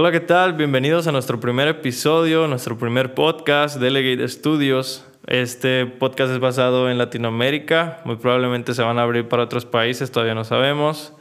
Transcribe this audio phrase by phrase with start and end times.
[0.00, 0.52] Hola, ¿qué tal?
[0.52, 5.04] Bienvenidos a nuestro primer episodio, nuestro primer podcast, Delegate Studios.
[5.26, 10.12] Este podcast es basado en Latinoamérica, muy probablemente se van a abrir para otros países,
[10.12, 11.14] todavía no sabemos.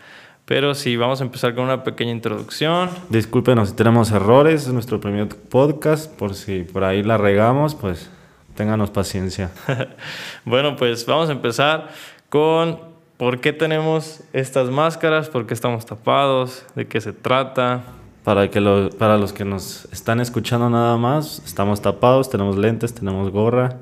[0.46, 2.92] Pero sí, vamos a empezar con una pequeña introducción.
[3.10, 8.12] Discúlpenos si tenemos errores, es nuestro primer podcast, por si por ahí la regamos, pues
[8.54, 9.50] ténganos paciencia.
[10.46, 11.90] bueno, pues vamos a empezar
[12.30, 12.80] con
[13.18, 17.82] por qué tenemos estas máscaras, por qué estamos tapados, de qué se trata.
[18.28, 22.94] Para, que lo, para los que nos están escuchando nada más, estamos tapados, tenemos lentes,
[22.94, 23.78] tenemos gorra.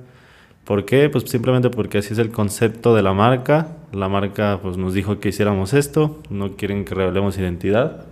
[0.65, 1.09] ¿Por qué?
[1.09, 3.69] Pues simplemente porque así es el concepto de la marca.
[3.91, 8.05] La marca pues nos dijo que hiciéramos esto, no quieren que revelemos identidad.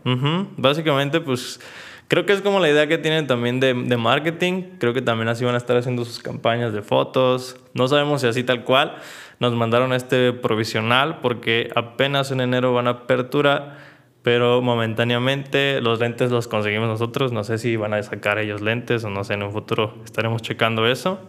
[0.58, 1.60] Básicamente pues
[2.08, 4.64] creo que es como la idea que tienen también de, de, marketing.
[4.80, 7.58] Creo que también así van a estar haciendo sus campañas de fotos.
[7.76, 8.96] No sabemos si así tal cual.
[9.40, 13.78] Nos mandaron este provisional porque apenas en enero van a apertura
[14.24, 17.32] pero momentáneamente los lentes los conseguimos nosotros.
[17.34, 20.42] No sé si van a sacar ellos lentes o no sé, en un futuro estaremos
[20.42, 21.20] checando eso.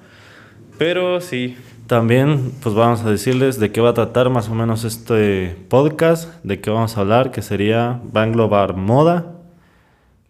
[0.79, 1.57] Pero sí.
[1.89, 6.43] También pues vamos a decirles de qué va a tratar más o menos este podcast,
[6.45, 9.33] de qué vamos a hablar, que sería, va a englobar moda,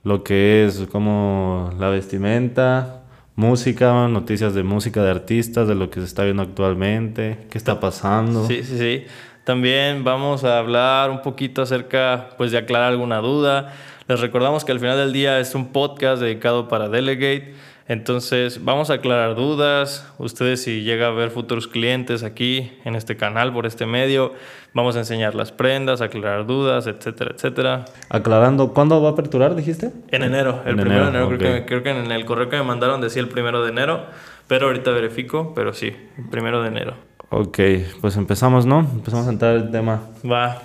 [0.02, 3.02] lo que es como la vestimenta,
[3.36, 7.78] música, noticias de música de artistas, de lo que se está viendo actualmente, qué está
[7.78, 8.46] pasando.
[8.46, 9.04] Sí, sí, sí.
[9.44, 13.74] También vamos a hablar un poquito acerca pues, de aclarar alguna duda.
[14.08, 17.54] Les recordamos que al final del día es un podcast dedicado para Delegate.
[17.86, 20.10] Entonces vamos a aclarar dudas.
[20.16, 24.32] Ustedes si llega a ver futuros clientes aquí en este canal, por este medio,
[24.72, 27.84] vamos a enseñar las prendas, aclarar dudas, etcétera, etcétera.
[28.08, 29.92] Aclarando, ¿cuándo va a aperturar, dijiste?
[30.10, 31.28] En enero, el primero de enero.
[31.28, 34.06] Creo, que, creo que en el correo que me mandaron decía el primero de enero,
[34.48, 37.13] pero ahorita verifico, pero sí, el primero de enero.
[37.36, 37.58] Ok,
[38.00, 38.78] pues empezamos, ¿no?
[38.78, 40.02] Empezamos a entrar el tema.
[40.24, 40.62] Va.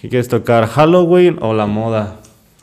[0.00, 0.66] ¿Qué quieres tocar?
[0.66, 2.16] ¿Halloween o la moda?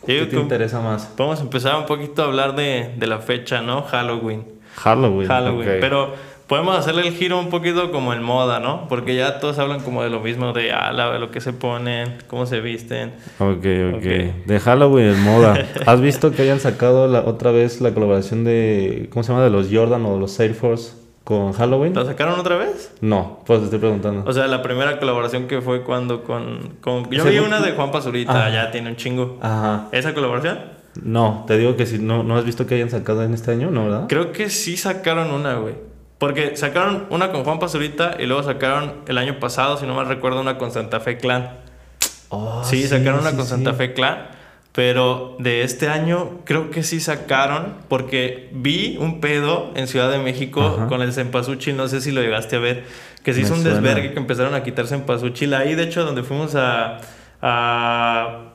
[0.04, 1.14] ¿Qué te interesa más?
[1.16, 3.84] Vamos a empezar un poquito a hablar de, de la fecha, ¿no?
[3.84, 4.46] Halloween.
[4.74, 5.28] Halloween.
[5.28, 5.78] Halloween.
[5.80, 6.16] Pero
[6.48, 8.88] podemos hacerle el giro un poquito como en moda, ¿no?
[8.90, 12.48] Porque ya todos hablan como de lo mismo, de ah, lo que se ponen, cómo
[12.48, 13.14] se visten.
[13.38, 14.46] Ok, ok.
[14.48, 15.68] De Halloween en moda.
[15.86, 19.44] ¿Has visto que hayan sacado la, otra vez la colaboración de, ¿cómo se llama?
[19.44, 21.94] De los Jordan o los Air Force con Halloween.
[21.94, 22.94] ¿La sacaron otra vez?
[23.02, 24.24] No, pues te estoy preguntando.
[24.30, 26.76] O sea, la primera colaboración que fue cuando con...
[26.80, 28.50] con yo vi una de Juan Pazurita, ah.
[28.50, 29.40] ya tiene un chingo.
[29.42, 29.90] Ajá.
[29.92, 30.60] ¿Esa colaboración?
[31.02, 33.72] No, te digo que si no, no has visto que hayan sacado en este año,
[33.72, 34.06] ¿no, verdad?
[34.08, 35.74] Creo que sí sacaron una, güey.
[36.20, 40.08] Porque sacaron una con Juan Pazurita y luego sacaron el año pasado, si no mal
[40.08, 41.58] recuerdo, una con Santa Fe Clan.
[42.30, 44.28] Oh, sí, sacaron una con Santa Fe Clan.
[44.76, 50.20] Pero de este año creo que sí sacaron, porque vi un pedo en Ciudad de
[50.20, 52.84] México con el cempasúchil, no sé si lo llegaste a ver,
[53.24, 55.54] que se hizo un desvergue que empezaron a quitar cempasúchil.
[55.54, 56.98] Ahí, de hecho, donde fuimos a,
[57.42, 58.55] a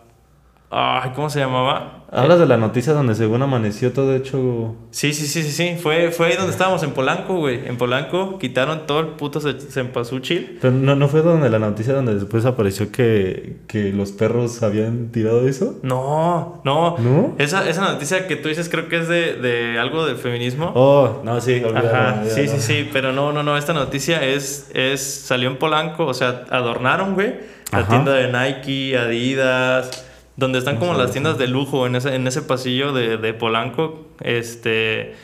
[0.73, 2.05] Ay, ¿cómo se llamaba?
[2.13, 4.77] Hablas de la noticia donde según amaneció todo hecho.
[4.93, 5.77] Sí, sí, sí, sí, sí.
[5.81, 7.67] Fue, fue ahí donde estábamos, en Polanco, güey.
[7.67, 10.59] En Polanco quitaron todo el puto cempasúchil.
[10.61, 15.11] Pero no, no fue donde la noticia donde después apareció que, que los perros habían
[15.11, 15.81] tirado eso.
[15.83, 16.97] No, no.
[16.99, 17.35] ¿No?
[17.39, 20.71] Esa, esa noticia que tú dices creo que es de, de algo del feminismo.
[20.77, 22.91] Oh, no, sí, Ajá, sí, sí, sí.
[22.93, 23.57] Pero no, no, no.
[23.57, 25.01] Esta noticia es, es.
[25.01, 27.35] Salió en Polanco, o sea, adornaron, güey.
[27.73, 32.27] La tienda de Nike, Adidas donde están como las tiendas de lujo en ese, en
[32.27, 35.15] ese pasillo de, de Polanco, este,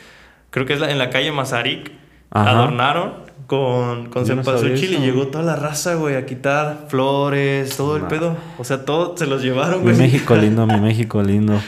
[0.49, 1.91] creo que es en la calle Mazarik,
[2.29, 8.03] adornaron con, con cempasúchil y llegó toda la raza, güey, a quitar flores, todo el
[8.03, 8.35] pedo.
[8.59, 9.95] O sea, todo se los llevaron, güey.
[9.95, 11.59] Mi México lindo, mi México lindo.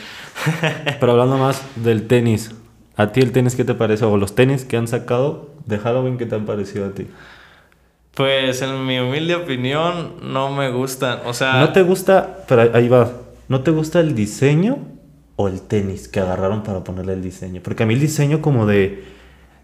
[0.99, 2.51] Pero hablando más del tenis,
[2.95, 4.05] ¿a ti el tenis qué te parece?
[4.05, 7.07] O los tenis que han sacado de Halloween, ¿qué te han parecido a ti?
[8.13, 11.61] Pues en mi humilde opinión no me gustan, o sea...
[11.61, 13.09] No te gusta, pero ahí va,
[13.49, 14.77] ¿No te gusta el diseño
[15.35, 17.61] o el tenis que agarraron para ponerle el diseño?
[17.63, 19.03] Porque a mí el diseño como de,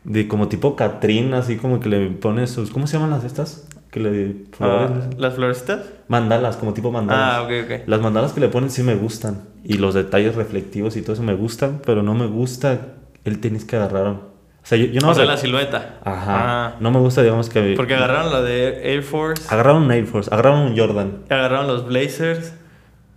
[0.04, 2.72] de como tipo Catrín, así como que le pones sus...
[2.72, 3.68] ¿Cómo se llaman las estas?
[3.92, 5.82] Que le ah, ¿Las florecitas?
[6.08, 7.36] Mandalas, como tipo mandalas.
[7.36, 7.88] Ah, ok, ok.
[7.88, 9.44] Las mandalas que le ponen sí me gustan.
[9.64, 13.66] Y los detalles reflectivos y todo eso me gustan, pero no me gusta el tenis
[13.66, 14.16] que agarraron.
[14.16, 15.12] O sea, yo, no...
[15.12, 16.00] O sea, la silueta.
[16.04, 16.26] Ajá.
[16.26, 16.76] Ah.
[16.80, 17.76] No me gusta, digamos que...
[17.78, 19.44] Porque agarraron la de Air Force.
[19.48, 21.20] Agarraron un Air Force, agarraron un Jordan.
[21.30, 22.52] Agarraron los Blazers.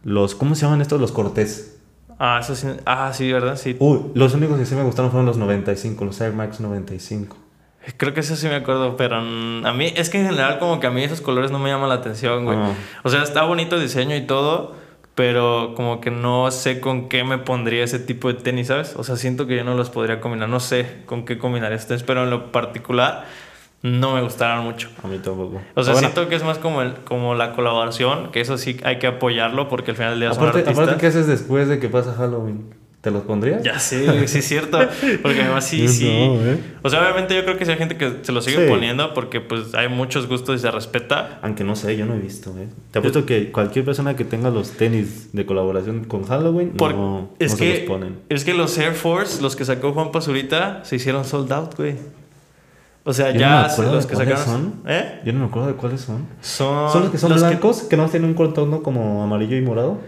[0.05, 1.01] Los, ¿cómo se llaman estos?
[1.01, 1.79] Los Cortés.
[2.19, 3.57] Ah, eso sí, ah, sí, ¿verdad?
[3.57, 3.77] Sí.
[3.79, 7.37] Uy, los únicos que sí me gustaron fueron los 95, los Air Max 95.
[7.97, 9.23] Creo que eso sí me acuerdo, pero a
[9.73, 11.95] mí, es que en general como que a mí esos colores no me llaman la
[11.97, 12.59] atención, güey.
[12.59, 12.73] Ah.
[13.03, 14.75] O sea, está bonito el diseño y todo,
[15.15, 18.95] pero como que no sé con qué me pondría ese tipo de tenis, ¿sabes?
[18.97, 22.03] O sea, siento que yo no los podría combinar, no sé con qué combinar estos,
[22.03, 23.25] pero en lo particular
[23.83, 24.89] no me gustaron mucho.
[25.03, 25.61] A mí tampoco.
[25.75, 28.99] O sea, siento que es más como, el, como la colaboración, que eso sí hay
[28.99, 30.79] que apoyarlo porque al final del día aparte, son artistas.
[30.79, 32.75] Aparte, ¿qué haces después de que pasa Halloween?
[33.01, 33.63] ¿Te los pondrías?
[33.63, 34.77] Ya sé, sí es cierto.
[35.23, 36.09] Porque además sí, No, sí.
[36.11, 36.59] ¿eh?
[36.83, 38.69] O sea, obviamente yo creo que sí hay gente que se lo sigue Sí.
[38.69, 41.39] poniendo porque pues hay muchos gustos y se respeta.
[41.43, 42.67] Aunque no sé, yo no he visto, ¿eh?
[42.91, 47.31] Te apuesto que cualquier persona que tenga los tenis de colaboración con Halloween Por- no,
[47.39, 48.17] es, no que, se los ponen.
[48.29, 51.95] es que los Air Force, los que sacó Juan Pazurita, se hicieron sold out, güey.
[53.09, 54.45] O sea, Yo ya los que cuáles sacaron.
[54.45, 54.83] son.
[54.87, 55.21] ¿Eh?
[55.25, 56.27] Yo no me acuerdo de cuáles son.
[56.43, 57.85] Son, ¿Son los que son los blancos?
[57.85, 57.97] Que...
[57.97, 59.99] no tienen un contorno como amarillo y morado?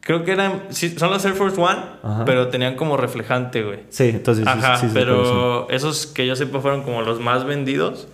[0.00, 0.64] creo que eran.
[0.68, 2.26] sí, son los Air Force One, Ajá.
[2.26, 3.78] pero tenían como reflejante, güey.
[3.88, 8.06] Sí, entonces Ajá, sí, sí pero esos que yo sepa fueron como los más vendidos.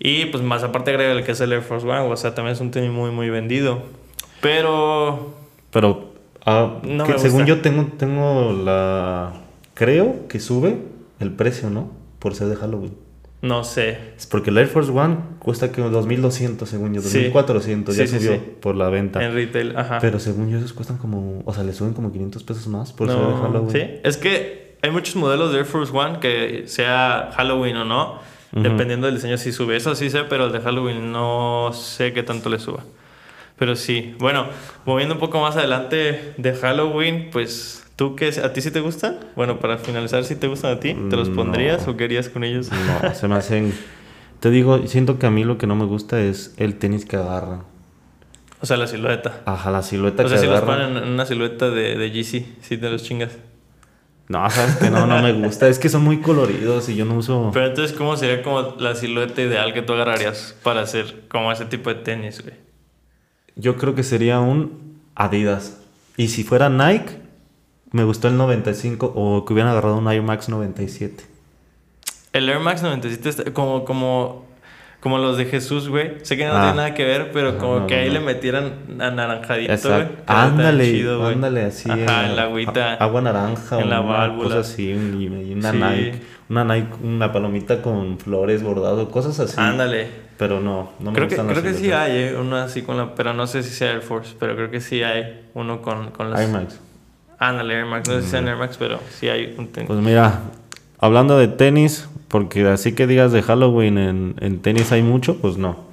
[0.00, 2.54] Y pues más aparte agrega el que es el Air Force One, o sea, también
[2.54, 3.82] es un tenis muy, muy vendido.
[4.40, 5.34] Pero
[5.70, 6.14] Pero
[6.44, 7.54] ah, No que me según gusta.
[7.54, 9.34] yo tengo, tengo la...
[9.74, 10.78] Creo que sube
[11.20, 11.90] el precio, ¿no?
[12.18, 13.05] Por ser de Halloween.
[13.42, 13.98] No sé.
[14.16, 17.30] Es porque el Air Force One cuesta que 2.200 según yo, Sí.
[17.32, 18.40] 2.400 ya Sí, sí, subió sí.
[18.60, 19.24] por la venta.
[19.24, 19.98] En retail, ajá.
[20.00, 23.08] Pero según yo esos cuestan como, o sea, le suben como 500 pesos más por
[23.08, 23.70] ser de No, Halloween.
[23.70, 28.18] Sí, es que hay muchos modelos de Air Force One que sea Halloween o no,
[28.52, 29.76] dependiendo del diseño si sube.
[29.76, 32.84] Eso sí sé, pero el de Halloween no sé qué tanto le suba.
[33.58, 34.46] Pero sí, bueno,
[34.84, 38.28] moviendo un poco más adelante de Halloween, pues ¿tú qué?
[38.42, 39.18] ¿A ti sí te gustan?
[39.34, 40.94] Bueno, para finalizar, ¿sí te gustan a ti?
[41.10, 41.92] ¿Te los Mm, pondrías no.
[41.92, 42.70] o querías con ellos?
[42.70, 43.74] No, se me hacen...
[44.40, 47.16] Te digo, siento que a mí lo que no me gusta es el tenis que
[47.16, 47.62] agarra.
[48.60, 49.40] O sea, la silueta.
[49.46, 50.86] Ajá, la silueta O sea, que si los agarra.
[50.88, 53.32] ponen en una silueta de, de GC, sí te los chingas.
[54.28, 55.68] No, sabes que no, no me gusta.
[55.68, 57.50] Es que son muy coloridos y yo no uso...
[57.54, 61.64] Pero entonces, ¿cómo sería como la silueta ideal que tú agarrarías para hacer como ese
[61.66, 62.54] tipo de tenis, güey?
[63.54, 65.80] Yo creo que sería un Adidas.
[66.18, 67.20] Y si fuera Nike,
[67.92, 71.24] me gustó el 95 o que hubieran agarrado un Air Max 97.
[72.32, 74.44] El Air Max 97 está como, como,
[75.00, 76.12] como los de Jesús, güey.
[76.22, 76.60] Sé que no Ah.
[76.62, 78.14] tiene nada que ver, pero Ajá, como no, que no, ahí no.
[78.14, 80.06] le metieran anaranjadito, güey.
[80.26, 81.90] Ándale, chido, ándale así.
[81.90, 82.94] Ajá, en la agüita.
[82.94, 83.80] Agua naranja.
[83.80, 84.48] en la válvula.
[84.48, 85.78] Cosa así, y una Sí.
[85.78, 86.22] Nike.
[86.48, 89.54] Una Nike, una palomita con flores bordado, cosas así.
[89.58, 90.26] Ándale.
[90.36, 92.98] Pero no, no me creo que, las creo que sí hay, eh, uno así con
[92.98, 93.14] la...
[93.14, 96.30] Pero no sé si sea Air Force, pero creo que sí hay uno con, con
[96.30, 96.40] las...
[96.40, 96.78] Air Max.
[97.38, 98.08] Ándale, Air Max.
[98.08, 99.88] No sé si sea Air Max, pero sí hay un tenis.
[99.88, 100.40] Pues mira,
[100.98, 105.56] hablando de tenis, porque así que digas de Halloween en, en tenis hay mucho, pues
[105.56, 105.86] no.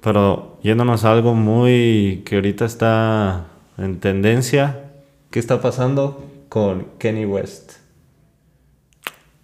[0.00, 3.44] Pero yéndonos a algo muy que ahorita está
[3.78, 4.90] en tendencia,
[5.30, 7.74] ¿qué está pasando con Kenny West?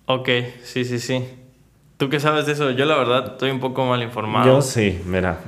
[0.07, 0.29] Ok,
[0.65, 1.25] sí, sí, sí.
[1.97, 2.71] ¿Tú qué sabes de eso?
[2.71, 4.47] Yo la verdad estoy un poco mal informado.
[4.47, 5.41] Yo sí, mira.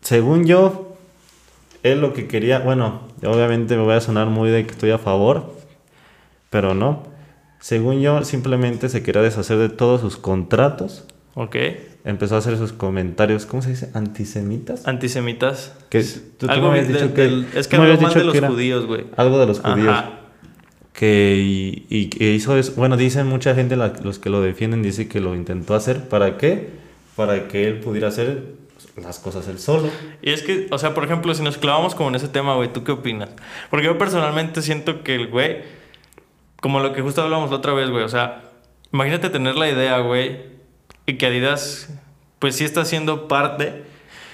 [0.00, 0.96] Según yo,
[1.82, 4.98] él lo que quería, bueno, obviamente me voy a sonar muy de que estoy a
[4.98, 5.52] favor,
[6.50, 7.04] pero no.
[7.60, 11.04] Según yo, simplemente se quería deshacer de todos sus contratos.
[11.34, 11.56] Ok.
[12.04, 13.90] Empezó a hacer sus comentarios, ¿cómo se dice?
[13.94, 14.86] ¿Antisemitas?
[14.86, 15.74] Antisemitas.
[15.88, 18.40] Que tú- tú algo me habías de- dicho que- del- es que algo de los
[18.40, 19.06] judíos, güey.
[19.16, 19.88] Algo de los judíos.
[19.88, 20.10] Ajá.
[20.92, 22.72] Que y, y que hizo eso.
[22.76, 26.08] Bueno, dicen mucha gente, la- los que lo defienden, dice que lo intentó hacer.
[26.08, 26.70] ¿Para qué?
[27.16, 28.44] Para que él pudiera hacer
[28.96, 29.90] las cosas él solo.
[30.22, 32.72] Y es que, o sea, por ejemplo, si nos clavamos como en ese tema, güey,
[32.72, 33.30] ¿tú qué opinas?
[33.70, 35.62] Porque yo personalmente siento que el güey,
[36.60, 38.42] como lo que justo hablamos la otra vez, güey, o sea,
[38.92, 40.40] imagínate tener la idea, güey,
[41.04, 41.90] y que Adidas,
[42.38, 43.84] pues sí está siendo parte,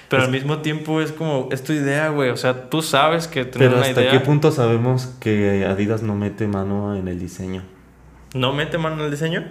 [0.09, 3.45] pero al mismo tiempo es como, es tu idea, güey, o sea, tú sabes que
[3.45, 7.19] tener Pero una ¿hasta idea qué punto sabemos que Adidas no mete mano en el
[7.19, 7.63] diseño?
[8.33, 9.43] no mete mano en el diseño.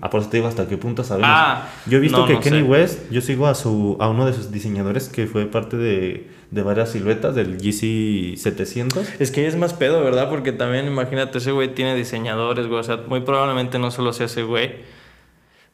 [0.00, 1.30] Ah, por eso te digo, ¿hasta qué punto sabemos?
[1.32, 2.62] Ah, yo he visto no, que no Kenny sé.
[2.62, 6.62] West, yo sigo a su a uno de sus diseñadores que fue parte de, de
[6.62, 9.20] varias siluetas del GC 700.
[9.20, 10.30] Es que es más pedo, ¿verdad?
[10.30, 12.80] Porque también, imagínate, ese güey tiene diseñadores, güey.
[12.80, 14.76] O sea, muy probablemente no solo sea ese güey.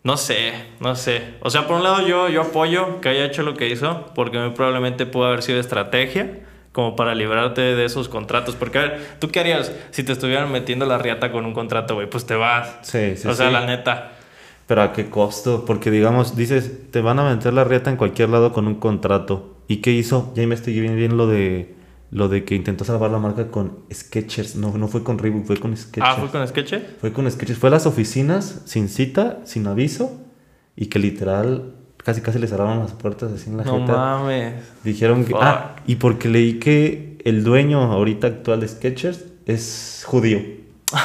[0.04, 1.34] No sé, no sé.
[1.40, 4.38] O sea, por un lado yo, yo apoyo que haya hecho lo que hizo, porque
[4.38, 6.38] muy probablemente pudo haber sido estrategia
[6.78, 8.54] como para librarte de esos contratos.
[8.54, 11.96] Porque, a ver, ¿tú qué harías si te estuvieran metiendo la riata con un contrato,
[11.96, 12.08] güey?
[12.08, 12.76] Pues te vas.
[12.82, 13.52] Sí, sí, o sea, sí.
[13.52, 14.12] la neta.
[14.68, 15.64] Pero a qué costo?
[15.64, 19.56] Porque digamos, dices, te van a meter la rieta en cualquier lado con un contrato.
[19.66, 20.32] ¿Y qué hizo?
[20.36, 21.74] Ya investigué bien, bien lo de
[22.12, 24.54] lo de que intentó salvar la marca con Skechers.
[24.54, 26.06] No, no fue con Reebok, fue con Skechers.
[26.08, 26.74] Ah, ¿fue con Sketch?
[27.00, 27.58] Fue con Skechers.
[27.58, 30.12] Fue a las oficinas sin cita, sin aviso
[30.76, 33.92] y que literal casi casi le cerraron las puertas así en la No jeta.
[33.92, 34.54] mames.
[34.84, 35.42] Dijeron que Fuck.
[35.42, 40.40] ah, y porque leí que el dueño ahorita actual de Skechers es judío.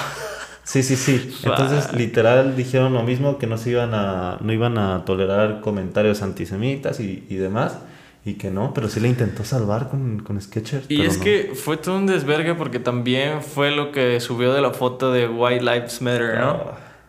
[0.66, 1.36] Sí, sí, sí.
[1.44, 6.22] Entonces, literal dijeron lo mismo que no se iban a no iban a tolerar comentarios
[6.22, 7.80] antisemitas y, y demás
[8.26, 10.86] y que no, pero sí le intentó salvar con, con Skechers.
[10.88, 11.24] Y es no.
[11.26, 15.28] que fue todo un desvergue porque también fue lo que subió de la foto de
[15.28, 16.62] White Lives Matter, ¿no?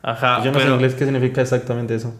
[0.03, 2.12] Ajá, yo no sé en inglés qué significa exactamente eso.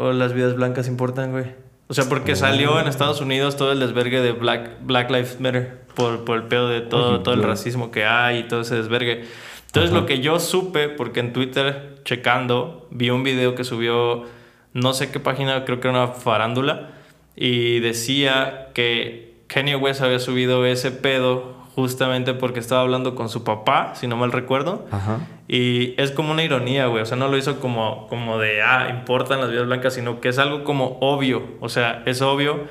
[0.00, 1.44] O las vidas blancas importan, güey.
[1.88, 5.80] O sea, porque salió en Estados Unidos todo el desvergue de Black, Black Lives Matter
[5.94, 9.24] por, por el pedo de todo, todo el racismo que hay y todo ese desvergue.
[9.66, 10.00] Entonces Ajá.
[10.00, 14.24] lo que yo supe, porque en Twitter, checando, vi un video que subió,
[14.72, 16.92] no sé qué página, creo que era una farándula,
[17.36, 23.44] y decía que Kanye West había subido ese pedo justamente porque estaba hablando con su
[23.44, 24.86] papá, si no mal recuerdo.
[24.90, 25.20] Ajá.
[25.48, 27.02] Y es como una ironía, güey.
[27.02, 30.28] O sea, no lo hizo como, como de, ah, importan las vidas blancas, sino que
[30.28, 31.42] es algo como obvio.
[31.60, 32.64] O sea, es obvio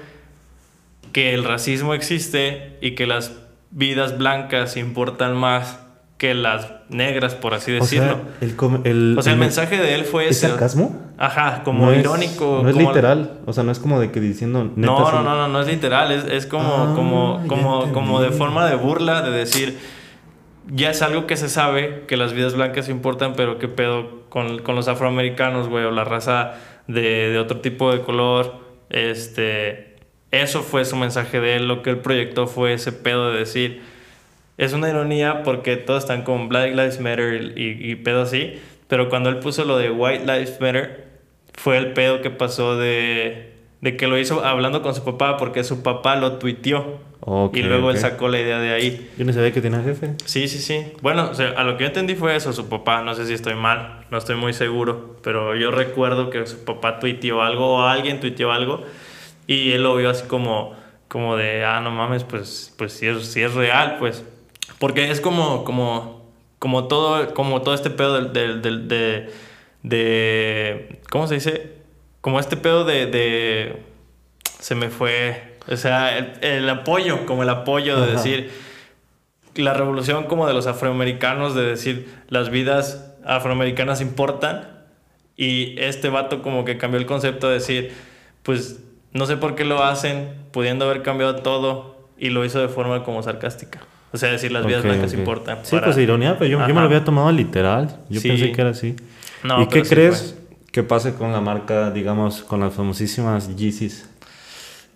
[1.12, 3.36] que el racismo existe y que las
[3.72, 5.80] vidas blancas importan más
[6.20, 8.06] que las negras, por así O decirlo.
[8.06, 10.50] sea, el, com- el, O sea, el me- mensaje de él fue ¿Es ese.
[10.50, 11.02] sarcasmo?
[11.18, 12.60] Ajá, como No es- irónico.
[12.62, 13.40] No es literal.
[13.48, 14.66] O sea, no es como de que diciendo.
[14.76, 16.62] neta, No, no, no, no, no es literal, es, es como,
[16.92, 19.80] Ah, como, como, como de forma de burla, de decir,
[20.72, 24.60] ya es algo que se sabe, que las vidas blancas importan, pero qué pedo con,
[24.60, 26.52] con los afroamericanos, güey, o la raza
[26.88, 28.56] de, de otro tipo de color,
[28.90, 29.96] este,
[30.32, 33.82] eso fue su mensaje de él, lo que él proyectó fue ese pedo de decir,
[34.60, 39.10] es una ironía porque todos están con Black Lives Matter y, y pedo así, pero
[39.10, 41.08] cuando él puso lo de White Lives Matter,
[41.54, 45.64] fue el pedo que pasó de, de que lo hizo hablando con su papá porque
[45.64, 47.00] su papá lo tuiteó.
[47.22, 49.10] Ok, y luego él sacó la idea de ahí.
[49.18, 50.16] Yo no sabía que tenía jefe.
[50.26, 50.94] Sí, sí, sí.
[51.02, 53.34] Bueno, o sea, a lo que yo entendí fue eso, su papá, no sé si
[53.34, 57.82] estoy mal, no estoy muy seguro, pero yo recuerdo que su papá tuiteó algo o
[57.82, 58.84] alguien tuiteó algo
[59.48, 60.76] y él lo vio así como,
[61.08, 64.26] como de, ah, no mames, pues, pues sí, es, sí es real, pues.
[64.80, 66.26] Porque es como, como,
[66.58, 69.30] como, todo, como todo este pedo del- de,
[69.84, 71.74] de, ¿cómo se dice?
[72.22, 73.84] Como este pedo de, de
[74.60, 78.12] se me fue, o sea, el, el apoyo, como el apoyo de Ajá.
[78.14, 78.52] decir,
[79.56, 84.80] la revolución como de los afroamericanos, de decir, las vidas afroamericanas importan,
[85.38, 87.94] y este vato como que cambió el concepto de decir,
[88.44, 88.82] pues
[89.14, 93.04] no sé por qué lo hacen, pudiendo haber cambiado todo, y lo hizo de forma
[93.04, 93.80] como sarcástica.
[94.12, 95.20] O sea, decir, las vidas Ok, blancas ok.
[95.20, 95.60] importan.
[95.64, 98.00] Sí, para- pues ironía, pero yo, yo me lo había tomado literal.
[98.10, 98.28] Yo Sí.
[98.30, 98.96] pensé que era así.
[99.44, 100.36] No, ¿Y qué sí crees
[100.72, 104.10] que pase con la marca, digamos, con las famosísimas Yeezys?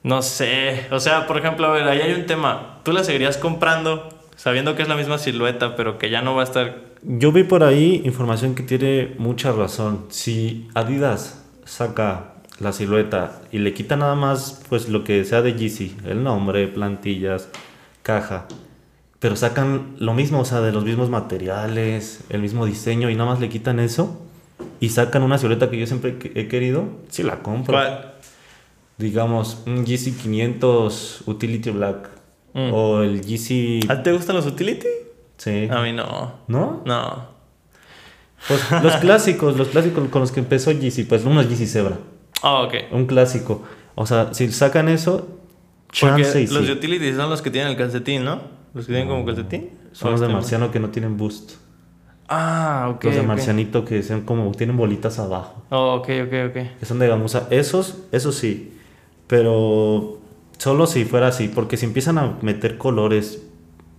[0.04, 0.88] No sé.
[0.92, 2.80] O sea, por ejemplo, a ver, ahí hay un tema.
[2.84, 6.42] ¿Tú la seguirías comprando sabiendo que es la misma silueta, pero que ya no va
[6.42, 6.82] a estar...
[7.04, 10.06] Yo vi por ahí información que tiene mucha razón.
[10.10, 15.54] Si Adidas saca la silueta y le quita nada más pues lo que sea de
[15.54, 17.48] Yeezy, el nombre, plantillas,
[18.02, 18.48] caja,
[19.24, 23.30] pero sacan lo mismo, o sea, de los mismos materiales, el mismo diseño y nada
[23.30, 24.22] más le quitan eso
[24.82, 27.74] y sacan una silueta que yo siempre he querido, sí la compro.
[27.74, 28.16] ¿Cuál?
[28.98, 32.10] Digamos, un Yeezy 500 Utility Black
[32.54, 32.72] Mm.
[32.74, 33.80] o el Yeezy...
[33.90, 34.86] ¿A ti te gustan los utility?
[35.38, 35.70] Sí.
[35.72, 36.34] A mí no.
[36.50, 36.84] ¿No?
[36.86, 37.26] No.
[38.48, 41.98] Pues los clásicos, los clásicos con los que empezó Yeezy, pues unos Yeezy Zebra,
[42.42, 42.74] Ah, ok.
[42.92, 43.64] un clásico.
[43.96, 45.30] O sea, si sacan eso,
[45.88, 46.72] Porque chance y los sí.
[46.74, 48.42] utility son los que tienen el calcetín, ¿no?
[48.74, 49.70] Los que tienen como calcetín.
[49.92, 51.54] Son los de este- marciano que no tienen boost.
[52.28, 53.04] Ah, ok.
[53.04, 53.28] los de ok.
[53.28, 55.64] marcianito que son como, tienen bolitas abajo.
[55.70, 56.80] Oh, ok, ok, ok.
[56.80, 57.48] Que son de gamuza.
[57.52, 58.74] Esos, esos sí.
[59.28, 60.20] Pero
[60.58, 61.48] solo si fuera así.
[61.48, 63.44] Porque si empiezan a meter colores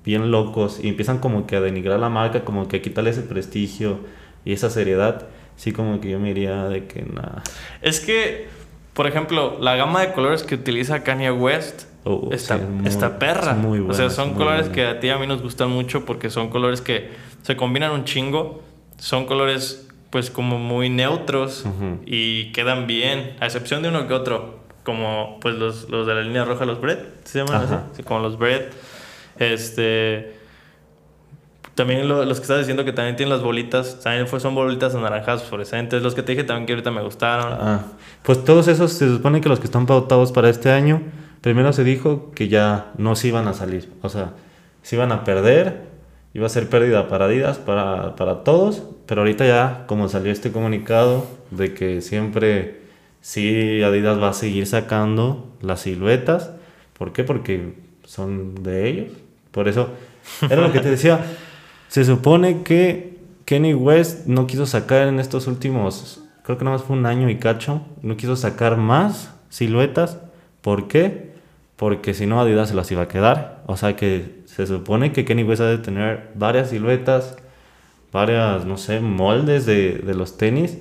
[0.05, 3.23] bien locos y empiezan como que a denigrar la marca, como que a quitarle ese
[3.23, 3.99] prestigio
[4.45, 5.27] y esa seriedad,
[5.57, 7.43] sí como que yo me iría de que nada.
[7.83, 8.49] Es que,
[8.93, 12.87] por ejemplo, la gama de colores que utiliza Kanye West Oh, está, sí, es muy-
[12.89, 13.53] está perra.
[13.53, 14.75] es muy o buena, sea, es son colores buena.
[14.75, 17.11] que a ti y a mí nos gustan mucho porque son colores que
[17.43, 18.63] se combinan un chingo.
[18.99, 21.99] Son colores, pues, como muy neutros Ujú.
[22.07, 26.21] y quedan bien, a excepción de uno que otro, como pues los, los de la
[26.21, 27.75] línea roja, los Bread, ¿se llaman así?
[27.97, 28.65] Sí, como los Bread.
[29.39, 30.35] Este.
[31.75, 34.95] También lo- los que estás diciendo que también tienen las bolitas, también fue, son bolitas
[34.95, 36.03] anaranjadas fluorescentes.
[36.03, 37.53] Los que te dije también que ahorita me gustaron.
[37.61, 37.81] Ah,
[38.23, 41.03] pues todos esos se supone que los que están pautados para este año,
[41.45, 44.33] primero se dijo que ya no se iban a salir, o sea,
[44.81, 45.83] se iban a perder,
[46.33, 50.53] iba a ser pérdida para Adidas, para, para todos, pero ahorita ya como salió este
[50.53, 52.81] comunicado de que siempre
[53.21, 56.51] sí Adidas va a seguir sacando las siluetas,
[56.97, 57.25] ¿por qué?
[57.25, 57.75] Porque
[58.05, 59.13] son de ellos,
[59.51, 59.91] por eso
[60.49, 61.27] era lo que te decía,
[61.89, 66.87] se supone que Kenny West no quiso sacar en estos últimos, creo que nada más
[66.87, 70.21] fue un año y cacho, no quiso sacar más siluetas.
[70.65, 71.24] ¿Por qué?
[71.85, 73.61] Porque si no Adidas se las iba a quedar.
[73.67, 77.37] O sea que se supone que Kenny West ha de tener varias siluetas,
[78.11, 80.79] varias, no sé, moldes de, de los tenis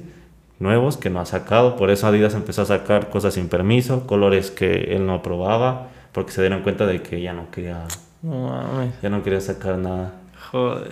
[0.60, 1.76] nuevos que no ha sacado.
[1.76, 6.32] Por eso Adidas empezó a sacar cosas sin permiso, colores que él no aprobaba, porque
[6.32, 7.84] se dieron cuenta de que ya no quería,
[8.22, 8.94] No mames.
[9.02, 10.14] ya no quería sacar nada.
[10.52, 10.92] Joder.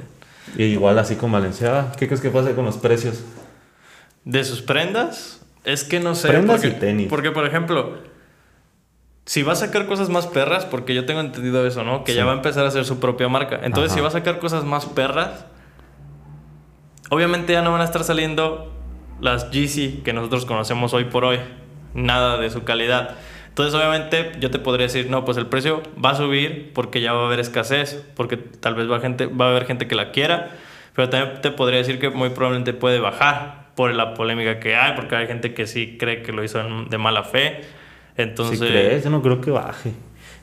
[0.57, 3.23] Y igual así con Valenciaga, ¿qué crees que pasa con los precios?
[4.25, 6.27] De sus prendas, es que no sé.
[6.27, 7.07] Prendas porque, y tenis.
[7.07, 8.10] Porque, por ejemplo,
[9.25, 12.03] si va a sacar cosas más perras, porque yo tengo entendido eso, ¿no?
[12.03, 12.17] Que Sí.
[12.17, 13.59] ya va a empezar a hacer su propia marca.
[13.63, 13.95] Entonces, Ajá.
[13.95, 15.45] si va a sacar cosas más perras,
[17.13, 18.71] Obviamente ya no van a estar saliendo
[19.19, 21.39] las GC que nosotros conocemos hoy por hoy.
[21.93, 23.17] Nada de su calidad.
[23.49, 27.11] Entonces, obviamente, yo te podría decir, no, pues el precio va a subir porque ya
[27.11, 30.11] va a haber escasez, porque tal vez va, gente, va a haber gente que la
[30.11, 30.51] quiera,
[30.95, 34.93] pero también te podría decir que muy probablemente puede bajar por la polémica que hay,
[34.95, 37.59] porque hay gente que sí cree que lo hizo de mala fe.
[38.17, 39.91] Entonces, Si crees, yo no creo que baje.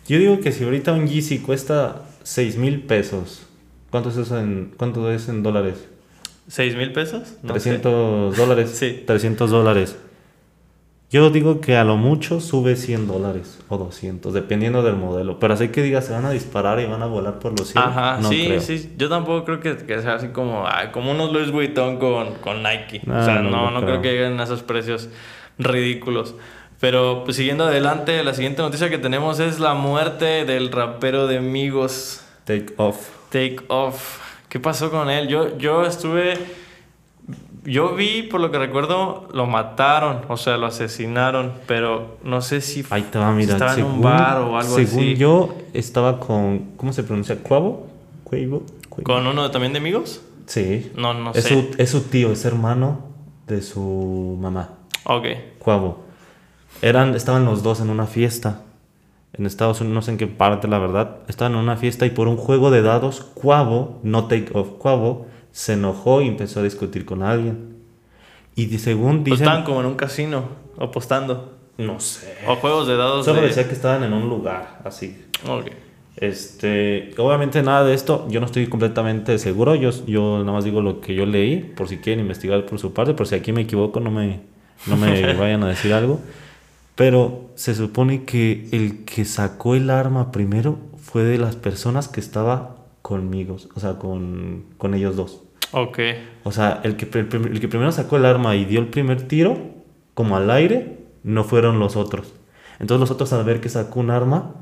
[0.07, 3.47] Yo digo que si ahorita un Yeezy cuesta 6 mil pesos,
[3.91, 5.87] ¿cuánto es eso en, cuánto es en dólares?
[6.51, 7.35] ¿6 mil pesos?
[7.43, 7.71] No sé.
[7.71, 8.71] 300 dólares.
[8.71, 9.03] Sí.
[9.07, 9.97] 300 dólares.
[11.11, 15.39] Yo digo que a lo mucho sube 100 dólares o 200, dependiendo del modelo.
[15.39, 17.89] Pero así que diga, se van a disparar y van a volar por los cielos.
[17.91, 18.61] Ajá, no sí, creo.
[18.61, 18.95] sí.
[18.99, 22.63] Yo tampoco creo que, que sea así como, ay, como unos Louis Vuitton con, con
[22.63, 23.01] Nike.
[23.07, 24.03] No, o sea, no no, creo creo.
[24.03, 25.09] que lleguen a esos precios
[25.57, 26.35] ridículos.
[26.81, 31.39] Pero pues siguiendo adelante, la siguiente noticia que tenemos es la muerte del rapero de
[31.39, 33.09] Amigos, Take off.
[33.31, 34.21] Take Off.
[34.49, 35.29] ¿Qué pasó con él?
[35.29, 36.39] Yo, yo estuve.
[37.65, 42.63] Yo vi, por lo que recuerdo, lo mataron, o sea, lo asesinaron, pero no sé
[42.63, 43.53] si Ahí si mira.
[43.53, 45.17] estaba en un según- bar o algo según así.
[45.17, 46.71] yo, estaba con.
[46.79, 47.37] ¿Cómo se pronuncia?
[47.43, 47.89] ¿Cuavo?
[48.25, 48.63] ¿Cuavo?
[48.89, 49.03] ¿Cuavo?
[49.05, 50.23] ¿Con uno también de amigos?
[50.47, 50.91] Sí.
[50.97, 51.49] No, no es, sé.
[51.51, 53.01] su, es su tío, es hermano
[53.47, 54.71] de su mamá.
[55.05, 55.27] Ok.
[55.59, 56.05] Cuavo.
[56.83, 58.63] Eran, estaban los dos en una fiesta.
[59.33, 61.19] En Estados Unidos, no sé en qué parte, la verdad.
[61.29, 65.27] Estaban en una fiesta y por un juego de dados, Cuavo, no take off, Cuavo,
[65.53, 67.77] se enojó y empezó a discutir con alguien.
[68.55, 69.45] Y según Pues dicen.
[69.45, 70.45] estaban como en un casino,
[70.79, 71.55] apostando.
[71.77, 72.35] No sé.
[72.47, 73.49] O juegos de dados Solo de...
[73.49, 75.25] decía que estaban en un lugar así.
[75.49, 75.67] Ok.
[76.17, 80.81] Este, obviamente nada de esto, yo no estoy completamente seguro, yo, yo nada más digo
[80.81, 83.61] lo que yo leí, por si quieren investigar por su parte, por si aquí me
[83.61, 84.41] equivoco, no me,
[84.87, 86.19] no me vayan a decir algo.
[86.99, 92.19] Pero se supone que el que sacó el arma primero fue de las personas que
[92.19, 95.43] estaba conmigo, o sea, con, con ellos dos.
[95.71, 96.01] Ok.
[96.43, 99.57] O sea, el que, el, que primero sacó el arma y dio el primer tiro,
[100.15, 102.35] como al aire, no fueron los otros.
[102.81, 104.57] Entonces los otros al ver que sacó un arma,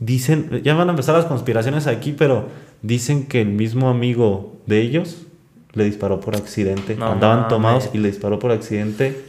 [0.00, 2.48] dicen, ya van a empezar las conspiraciones aquí, pero
[2.82, 5.28] dicen que el mismo amigo de ellos
[5.74, 6.96] le disparó por accidente.
[6.96, 9.28] No Andaban tomados y le disparó por accidente.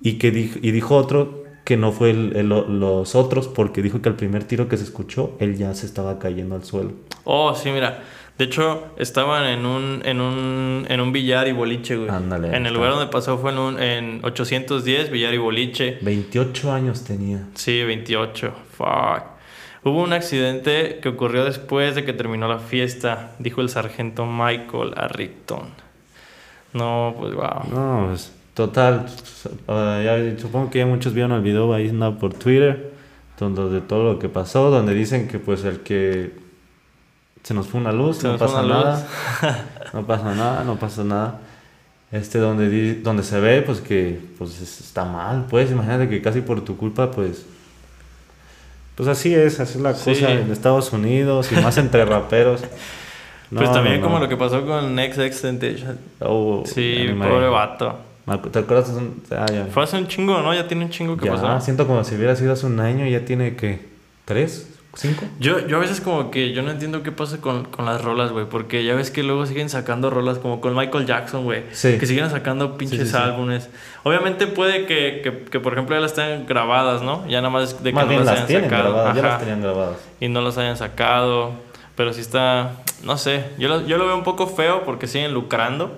[0.00, 4.02] Y, que dijo, y dijo otro que no fue el- el- los otros porque dijo
[4.02, 6.92] que al primer tiro que se escuchó, él ya se estaba cayendo al suelo.
[7.24, 8.02] Oh, sí, mira.
[8.38, 12.08] De hecho, estaban en un, en un, en un billar y boliche, güey.
[12.08, 12.74] Ándale, En el está.
[12.76, 15.98] lugar donde pasó fue en, un, en 810, billar y boliche.
[16.00, 17.46] 28 años tenía.
[17.54, 18.52] Sí, 28.
[18.76, 19.22] Fuck.
[19.84, 24.94] Hubo un accidente que ocurrió después de que terminó la fiesta, dijo el sargento Michael
[24.96, 25.68] a Rickton.
[26.72, 27.64] No, pues wow.
[27.70, 29.06] No, pues, total.
[29.68, 32.92] ah, ya- supongo que ya muchos vieron el video ahí anda por Twitter,
[33.38, 36.32] donde de todo lo que pasó, donde dicen que pues el que
[37.42, 38.70] se nos fue una luz, Se no pasa luz.
[38.70, 39.06] nada,
[39.92, 41.40] no pasa nada, no pasa nada.
[42.12, 46.20] Este donde di- donde se ve pues que pues es- está mal, pues imagínate que
[46.22, 47.46] casi por tu culpa pues
[48.94, 50.10] pues así es, así es la Sí.
[50.12, 52.60] cosa en Estados Unidos y más entre raperos.
[53.50, 54.24] pues No, también no, como no.
[54.24, 55.98] lo que pasó con XX Temptation.
[56.20, 57.98] Oh, Sí, pobre vato.
[58.52, 58.88] ¿Te acuerdas?
[58.90, 59.66] un- ah, ya.
[59.72, 60.54] Fue hace un chingo, ¿no?
[60.54, 61.60] Ya tiene un chingo que Ya, pasó.
[61.60, 63.80] siento como si hubiera sido hace un año, ya tiene que
[64.24, 65.24] tres, cinco.
[65.40, 68.30] Yo, yo a veces como que yo no entiendo qué pasa con, con las rolas,
[68.30, 71.98] güey, porque ya ves que luego siguen sacando rolas como con Michael Jackson, güey, Sí.
[71.98, 73.68] que siguen sacando pinches Sí, sí, álbumes.
[74.04, 77.26] Obviamente puede que, que, que, por ejemplo ya las tengan grabadas, ¿no?
[77.26, 78.82] Ya nada más de que Más no bien las las hayan sacado.
[78.92, 79.96] grabadas, ya las tenían grabadas.
[80.20, 81.52] y no las hayan sacado.
[81.96, 85.34] Pero sí está, no sé, yo lo, yo lo veo un poco feo porque siguen
[85.34, 85.92] lucrando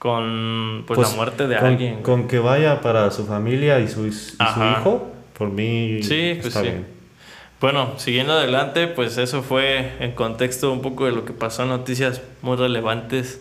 [0.00, 2.02] con pues, la muerte de con, alguien.
[2.02, 4.78] Con que vaya para su familia y su, y su Ajá.
[4.80, 5.06] hijo,
[5.38, 6.66] por mí Sí, pues está sí.
[6.68, 6.86] bien.
[7.60, 12.22] Bueno, siguiendo adelante, pues eso fue en contexto un poco de lo que pasó, noticias
[12.40, 13.40] muy relevantes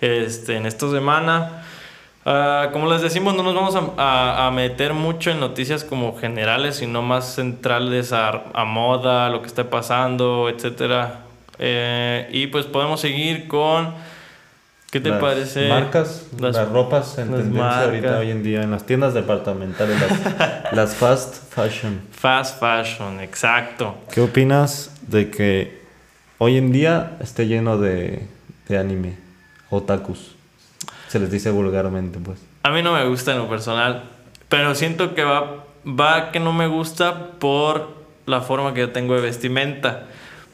[0.00, 1.64] este, en esta semana.
[2.24, 6.16] Ah, como les decimos, no nos vamos a, a- a meter mucho en noticias como
[6.16, 11.22] generales, sino más centrales a, a moda, lo que está pasando, etcétera.
[11.58, 13.94] Eh, y pues podemos seguir con...
[14.90, 15.68] ¿Qué te Las parece?
[15.68, 19.98] Marcas, Las- las, ropas en las tendencia ahorita hoy en día, en las tiendas departamentales,
[20.00, 22.00] las, las fast fashion.
[22.12, 23.98] Fast fashion, exacto.
[24.10, 25.82] ¿Qué opinas de que
[26.38, 28.26] hoy en día esté lleno de,
[28.68, 29.16] de anime,
[29.68, 30.34] otakus?
[31.08, 32.38] Se les dice vulgarmente, pues.
[32.62, 34.04] A mí no me gusta en lo personal,
[34.48, 37.88] pero siento que va, va que no me gusta por
[38.24, 40.04] la forma que yo tengo de vestimenta.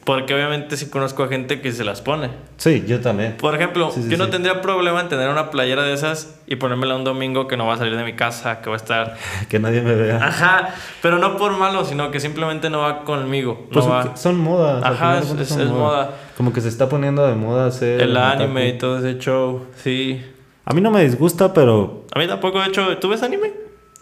[0.05, 2.29] Porque obviamente sí conozco a gente que se las pone.
[2.57, 3.37] Sí, yo también.
[3.37, 4.31] Por ejemplo, Sí, sí, yo no sí.
[4.31, 7.73] tendría problema en tener una playera de esas y ponérmela un domingo que no va
[7.73, 9.17] a salir de mi casa, que va a estar...
[9.49, 10.23] Que nadie me vea.
[10.23, 10.69] Ajá,
[11.01, 13.67] pero no por malo, sino que simplemente no va conmigo.
[13.73, 14.15] Pues no va...
[14.15, 14.83] son modas.
[14.85, 16.11] Ajá, es- es- es moda.
[16.37, 17.99] Como que se está poniendo de moda hacer.
[17.99, 18.43] El otaku.
[18.43, 20.23] anime y todo ese show, sí.
[20.65, 23.51] A mí no me disgusta, pero A mí tampoco, de hecho, ¿tú ves anime?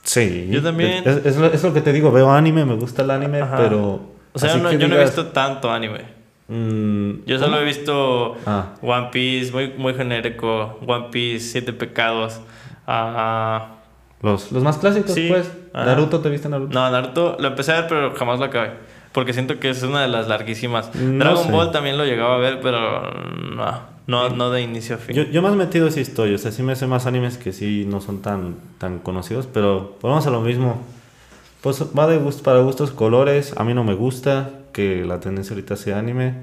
[0.02, 0.48] sí.
[0.50, 1.04] Yo también.
[1.08, 3.56] Es, es lo, es lo que te digo, veo anime, me gusta el anime, Ajá.
[3.58, 4.12] pero.
[4.34, 6.02] O sea, no- yo no he visto tanto anime.
[6.48, 7.62] mm, Yo solo ¿cómo?
[7.62, 8.74] he visto Ah.
[8.82, 10.78] One Piece, muy, muy genérico.
[10.86, 12.42] One Piece, Siete Pecados.
[12.88, 13.76] Ah,
[14.22, 15.28] Los, los más clásicos, Sí.
[15.30, 15.52] pues.
[15.74, 16.74] Naruto, ¿te viste Naruto?
[16.74, 18.72] no, Naruto lo empecé a ver, pero jamás lo acabé.
[19.12, 20.94] Porque siento que es una de las larguísimas.
[20.96, 21.52] No Dragon sé.
[21.52, 25.16] Ball también lo llegaba a ver, pero no, no, no de inicio a fin.
[25.16, 27.86] Yo, yo más metido sí estoy, o sea, sí me sé más animes que sí
[27.88, 30.82] no son tan, tan conocidos, pero vamos a lo mismo.
[31.64, 35.56] Pues va de gusto, para gustos colores, a mí no me gusta que la tendencia
[35.56, 36.36] ahorita sea anime.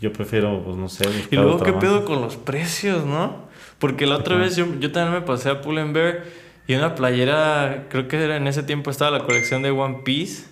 [0.00, 3.36] Yo prefiero, pues no sé, Y luego, ¿qué pedo con los precios, no?
[3.78, 4.44] Porque la otra Ajá.
[4.44, 6.24] vez yo, yo también me pasé a Pull&Bear
[6.66, 10.46] y una playera, creo que era en ese tiempo estaba la colección de One Piece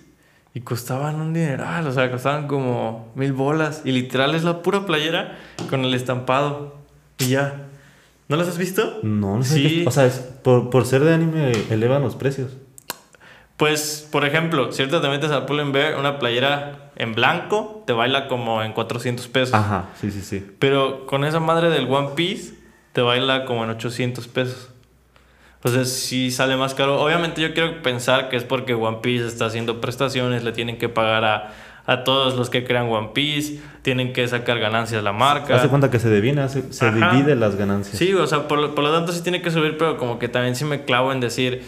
[0.53, 3.81] y costaban un dineral, o sea, costaban como mil bolas.
[3.83, 5.37] Y literal es la pura playera
[5.69, 6.75] con el estampado
[7.17, 7.67] y ya.
[8.29, 8.99] ¿No las has visto?
[9.03, 9.55] No, no sé.
[9.55, 9.63] Sí.
[9.81, 12.51] qué- o sea, es por, por ser de anime elevan los precios.
[13.61, 18.63] Pues, por ejemplo, ahorita te metes a Pull&Bear, una playera en blanco te baila como
[18.63, 19.53] en 400 pesos.
[19.53, 20.43] Ajá, sí, sí, sí.
[20.57, 22.55] Pero con esa madre del One Piece
[22.91, 24.69] te baila como en 800 pesos.
[25.61, 26.99] O sea, sí sale más caro.
[26.99, 30.89] Obviamente yo quiero pensar que es porque One Piece está haciendo prestaciones, le tienen que
[30.89, 31.53] pagar a,
[31.85, 35.55] a todos los que crean One Piece, tienen que sacar ganancias la marca.
[35.55, 37.95] Hace cuenta que se divina, se, se divide las ganancias.
[37.95, 40.27] Sí, o sea, por, lo- por lo tanto sí tiene que subir, pero como que
[40.29, 41.63] también sí me clavo en decir,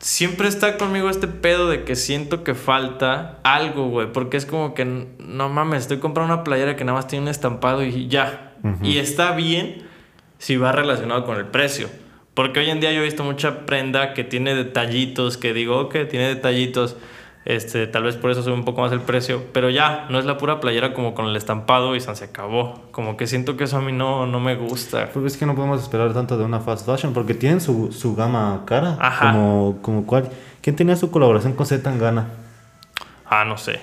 [0.00, 4.74] siempre está conmigo este pedo de que siento que falta algo, güey, porque es como
[4.74, 8.54] que, no mames, estoy comprando una playera que nada más tiene un estampado y ya.
[8.82, 9.86] Y está bien
[10.38, 11.88] si va relacionado con el precio.
[12.34, 15.96] Porque hoy en día yo he visto mucha prenda que tiene detallitos, que digo, ok,
[16.10, 16.96] tiene detallitos,
[17.44, 20.26] este, tal vez por eso sube un poco más el precio, pero ya, no es
[20.26, 22.82] la pura playera como con el estampado y se acabó.
[22.90, 25.08] Como que siento que eso a mí no, no me gusta.
[25.12, 28.14] Pues es que no podemos esperar tanto de una fast fashion porque tienen su, su
[28.14, 28.96] gama cara.
[29.00, 29.32] Ajá.
[29.32, 30.28] Como, como cuál.
[30.60, 32.28] ¿Quién tenía su colaboración con Z Tangana?
[33.24, 33.80] Ah, no sé.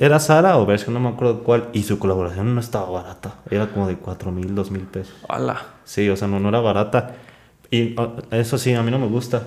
[0.00, 0.88] ¿Era Sara o Bersh?
[0.88, 1.68] No me acuerdo cuál.
[1.72, 3.36] Y su colaboración no estaba barata.
[3.48, 5.14] Era como de 4 mil, 2 mil pesos.
[5.28, 5.62] Hola.
[5.84, 7.14] Sí, o sea, no, no era barata.
[7.70, 7.94] Y
[8.32, 9.44] eso sí, a mí no me gusta.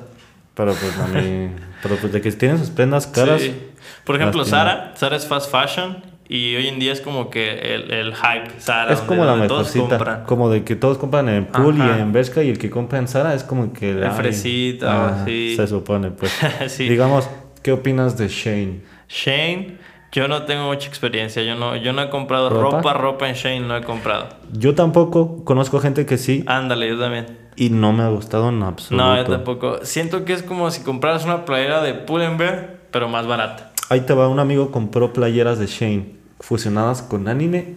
[0.55, 1.49] Pero pues a mí...
[1.81, 3.41] pero pues de que tienen sus prendas caras...
[3.41, 3.55] Sí.
[4.03, 4.45] Por ejemplo.
[4.45, 8.59] Sara, Sara es fast fashion y hoy en día es como que el, el hype
[8.59, 8.93] Sara.
[8.93, 10.23] Es como la mejorcita.
[10.25, 11.97] Como de que todos compran en Pool Ajá.
[11.97, 13.91] y en Bershka y el que compra en Sara es como que...
[13.91, 15.55] El ay, fresita, ah, sí.
[15.55, 16.31] Se supone, pues.
[16.67, 16.87] Sí.
[16.87, 17.29] Digamos,
[17.61, 18.81] ¿qué opinas de Shane?
[19.09, 19.77] Shane,
[20.13, 21.43] yo no tengo mucha experiencia.
[21.43, 22.77] Yo no, yo no he comprado ¿Ropa?
[22.77, 24.29] ropa, ropa en Shane, no he comprado.
[24.53, 27.37] Yo tampoco conozco gente que sí Ándale, yo también.
[27.55, 29.03] y no me ha gustado en absoluto.
[29.03, 29.79] No, yo tampoco.
[29.83, 33.71] Siento que es como si compraras una playera de Pull&Bear, pero más barata.
[33.89, 37.75] Ahí te va, un amigo compró playeras de Shane fusionadas con anime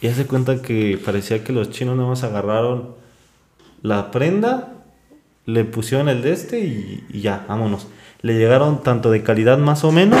[0.00, 2.94] y hace cuenta que parecía que los chinos nada más agarraron
[3.82, 4.68] la prenda,
[5.46, 7.86] le pusieron el de este y, y ya, vámonos.
[8.20, 10.20] Le llegaron tanto de calidad más o menos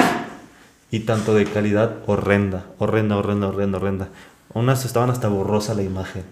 [0.92, 4.08] y tanto de calidad horrenda, horrenda, horrenda, horrenda, horrenda.
[4.54, 6.22] Unas estaban hasta borrosa la imagen.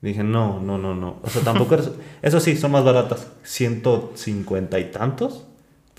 [0.00, 1.16] Dije, no, no, no, no.
[1.22, 1.90] O sea, tampoco es...
[2.22, 3.26] Eso sí, son más baratas.
[3.42, 5.44] 150 y tantos.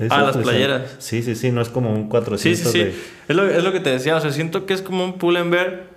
[0.10, 0.96] Ah, las playeras.
[1.00, 2.80] Sí, sí, sí, no es como un Sí, 400 sí, sí.
[2.86, 2.96] de...
[3.28, 4.16] Es lo, es lo que te decía.
[4.16, 5.88] O sea, siento que es como un Pull&Bear,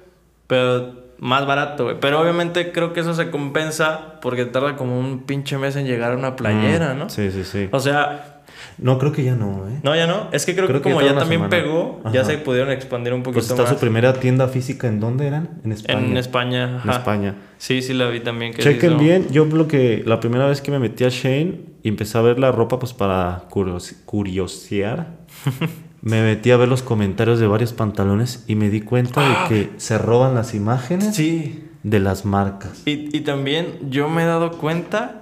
[0.49, 2.01] pero más barato, güey.
[2.01, 6.13] Pero obviamente creo que eso se compensa porque tarda como un pinche mes en llegar
[6.13, 7.09] a una playera, Mm, ¿no?
[7.09, 7.69] Sí, sí, sí.
[7.71, 8.42] O sea,
[8.79, 9.81] No, creo que ya no, ¿eh?
[9.83, 10.29] no, ya no.
[10.33, 11.51] Es que creo, Creo que que como ya también semana.
[11.51, 13.71] pegó, ya se pudieron expandir un poquito Pues está más.
[13.73, 15.61] su primera tienda física, ¿en dónde eran?
[15.65, 15.99] En España.
[16.07, 16.81] En España.
[16.85, 16.91] En.
[16.91, 17.35] España.
[17.59, 18.53] Sí, sí la vi también.
[18.55, 18.99] Que Chequen hizo.
[19.01, 22.21] bien, yo lo que la primera vez que me metí a Shane y empecé a
[22.23, 25.19] ver la ropa pues para curios- curiosear,
[26.03, 29.49] me metí a ver los comentarios de varios pantalones y me di cuenta Ah.
[29.49, 31.65] de que se roban las imágenes Sí.
[31.83, 32.83] de las marcas.
[32.87, 35.22] Y, y también yo me he dado cuenta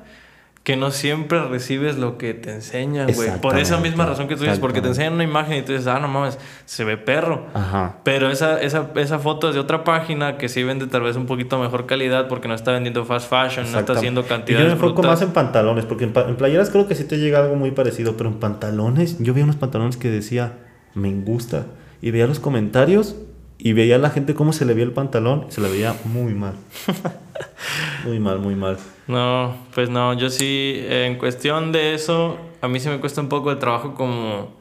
[0.63, 3.41] que no siempre recibes lo que te enseñan, güey.
[3.41, 5.87] Por esa misma razón que tú dices, porque te enseñan una imagen y tú dices,
[5.87, 7.47] ah, no mames, se ve perro.
[7.55, 7.97] Ajá.
[8.05, 11.25] Pero esa, esa, esa foto es de otra página que sí vende tal vez un
[11.25, 14.67] poquito mejor calidad porque no está vendiendo fast fashion, no está haciendo Y yo cantidades
[14.67, 17.39] me enfoco más en pantalones, porque en, pa- en playeras creo que sí te llega
[17.41, 20.59] algo muy parecido, pero en pantalones, yo veía unos pantalones que decía,
[20.95, 21.67] me gusta.
[22.03, 23.17] Y veía los comentarios
[23.63, 25.95] y veía a la gente cómo se le veía el pantalón y se le veía
[26.05, 26.55] muy mal.
[28.05, 28.79] muy mal, muy mal.
[29.07, 33.21] No, pues no, yo sí, eh, en cuestión de eso, a mí sí me cuesta
[33.21, 34.57] un poco de trabajo como,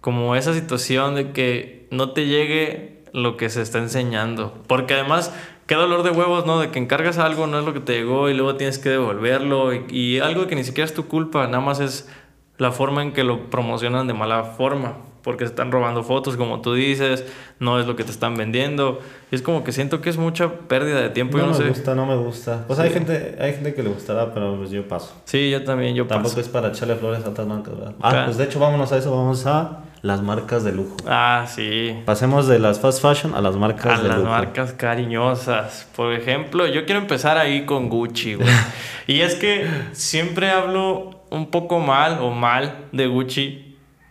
[0.00, 4.54] como esa situación de que no te llegue lo que se está enseñando.
[4.68, 5.34] Porque además,
[5.66, 6.60] qué dolor de huevos, ¿no?
[6.60, 9.74] De que encargas algo, no es lo que te llegó y luego tienes que devolverlo.
[9.74, 12.08] Y, y algo que ni siquiera es tu culpa, nada más es
[12.56, 14.98] la forma en que lo promocionan de mala forma.
[15.28, 17.22] Porque se están robando fotos, como tú dices,
[17.60, 18.98] no es lo que te están vendiendo.
[19.30, 21.36] Y es como que siento que es mucha pérdida de tiempo.
[21.36, 21.68] No yo no me sé.
[21.68, 22.64] gusta, no me gusta.
[22.66, 25.12] Pues hay gente, hay gente que le gustará, pero pues yo paso.
[25.26, 26.40] Sí, yo también, yo Tampoco paso.
[26.40, 27.92] es para echarle flores a otras marcas, ¿verdad?
[28.00, 30.96] Ah, pues de hecho vámonos a eso, vamos a las marcas de lujo.
[31.06, 31.94] Ah, sí.
[32.06, 34.30] Pasemos de las fast fashion a las marcas A de las lujo.
[34.30, 35.86] marcas cariñosas.
[35.94, 38.48] Por ejemplo, yo quiero empezar ahí con Gucci, güey.
[39.06, 43.67] y es que siempre hablo un poco mal o mal de Gucci.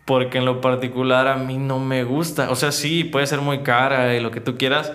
[0.07, 2.49] Porque en lo particular a mí no me gusta.
[2.49, 4.91] O sea, sí, puede ser muy cara y lo que tú quieras.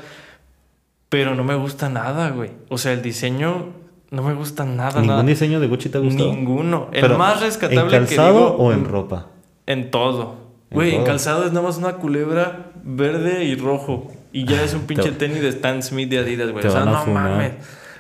[1.09, 2.51] Pero no me gusta nada, güey.
[2.71, 3.67] O sea, el diseño
[4.11, 5.23] no me gusta nada, ¿Ningún nada.
[5.23, 6.25] diseño de Gucci te gustó?
[6.33, 6.89] Ninguno.
[6.93, 9.27] El Pero, más rescatable ¿En que calzado digo, o en ropa?
[9.67, 10.37] En todo.
[10.71, 14.11] En Güey, en, calzado es nada más una culebra verde y rojo.
[14.33, 16.67] Y ya es un pinche Te- tenis de Stan Smith de Adidas, güey.
[16.67, 17.31] O sea, no funar.
[17.31, 17.53] mames.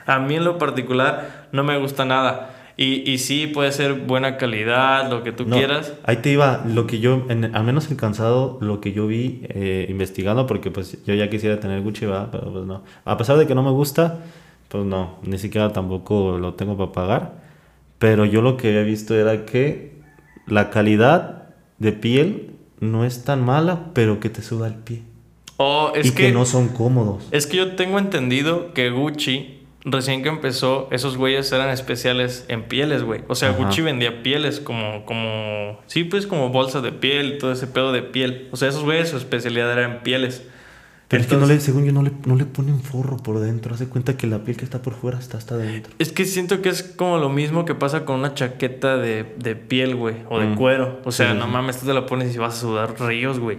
[0.06, 2.51] A mí en lo particular no me gusta nada.
[2.76, 5.92] Y, y sí, puede ser buena calidad, lo que tú No, quieras.
[6.04, 9.42] Ahí te iba, lo que yo, en- al menos en cansado, lo que yo vi
[9.50, 12.28] eh, investigando, porque pues yo ya quisiera tener Gucci, ¿verdad?
[12.32, 12.82] pero pues no.
[13.04, 14.20] A pesar de que no me gusta,
[14.68, 17.42] pues no, ni siquiera tampoco lo tengo para pagar.
[17.98, 19.92] Pero yo lo que había visto era que
[20.46, 25.02] la calidad de piel no es tan mala, pero que te suda el pie.
[25.58, 27.28] O es y que, que, no son cómodos.
[27.30, 32.64] es que yo tengo entendido que Gucci, recién que empezó, esos güeyes eran especiales en
[32.64, 33.22] pieles, güey.
[33.28, 33.58] O sea, Ajá.
[33.58, 38.02] Gucci vendía pieles como, como, sí, pues como bolsas de piel, todo ese pedo de
[38.02, 38.48] piel.
[38.52, 40.42] O sea, esos güeyes su especialidad era en pieles.
[41.08, 43.74] Pero es que no le, según yo, no le, no le ponen forro por dentro.
[43.74, 45.92] Hace cuenta que la piel que está por fuera está hasta adentro.
[45.98, 49.54] Es que siento que es como lo mismo que pasa con una chaqueta de, de
[49.54, 50.54] piel, güey, o de Mm.
[50.56, 51.00] cuero.
[51.04, 51.50] O sea, sí, no sí.
[51.50, 53.58] mames, tú te la pones y vas a sudar ríos, güey.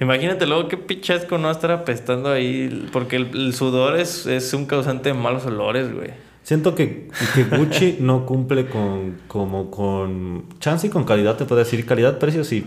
[0.00, 4.66] Imagínate luego qué pichasco no estar apestando ahí, porque el, el sudor es, es un
[4.66, 6.10] causante de malos olores, güey.
[6.42, 11.60] Siento que, que Gucci no cumple con como con chance y con calidad, te puedo
[11.60, 12.66] decir calidad, precio sí,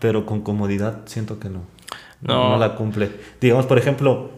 [0.00, 1.62] pero con comodidad siento que no.
[2.20, 2.50] No.
[2.50, 3.10] No, la cumple.
[3.40, 4.30] Digamos, por ejemplo,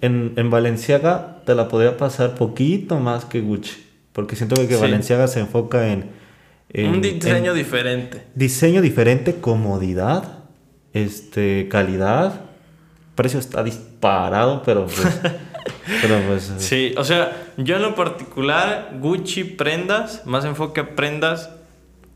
[0.00, 4.80] en, en Valenciaga te la podría pasar poquito más que Gucci, porque siento que Sí.
[4.80, 6.06] Valenciaga se enfoca en,
[6.70, 8.22] en- Un diseño en diferente.
[8.36, 10.35] diseño diferente, comodidad,
[10.96, 12.40] este, calidad,
[13.14, 15.20] precio está disparado, pero pues,
[16.00, 21.50] pero pues Sí, o sea, yo en lo particular, Gucci prendas, más enfoque a prendas,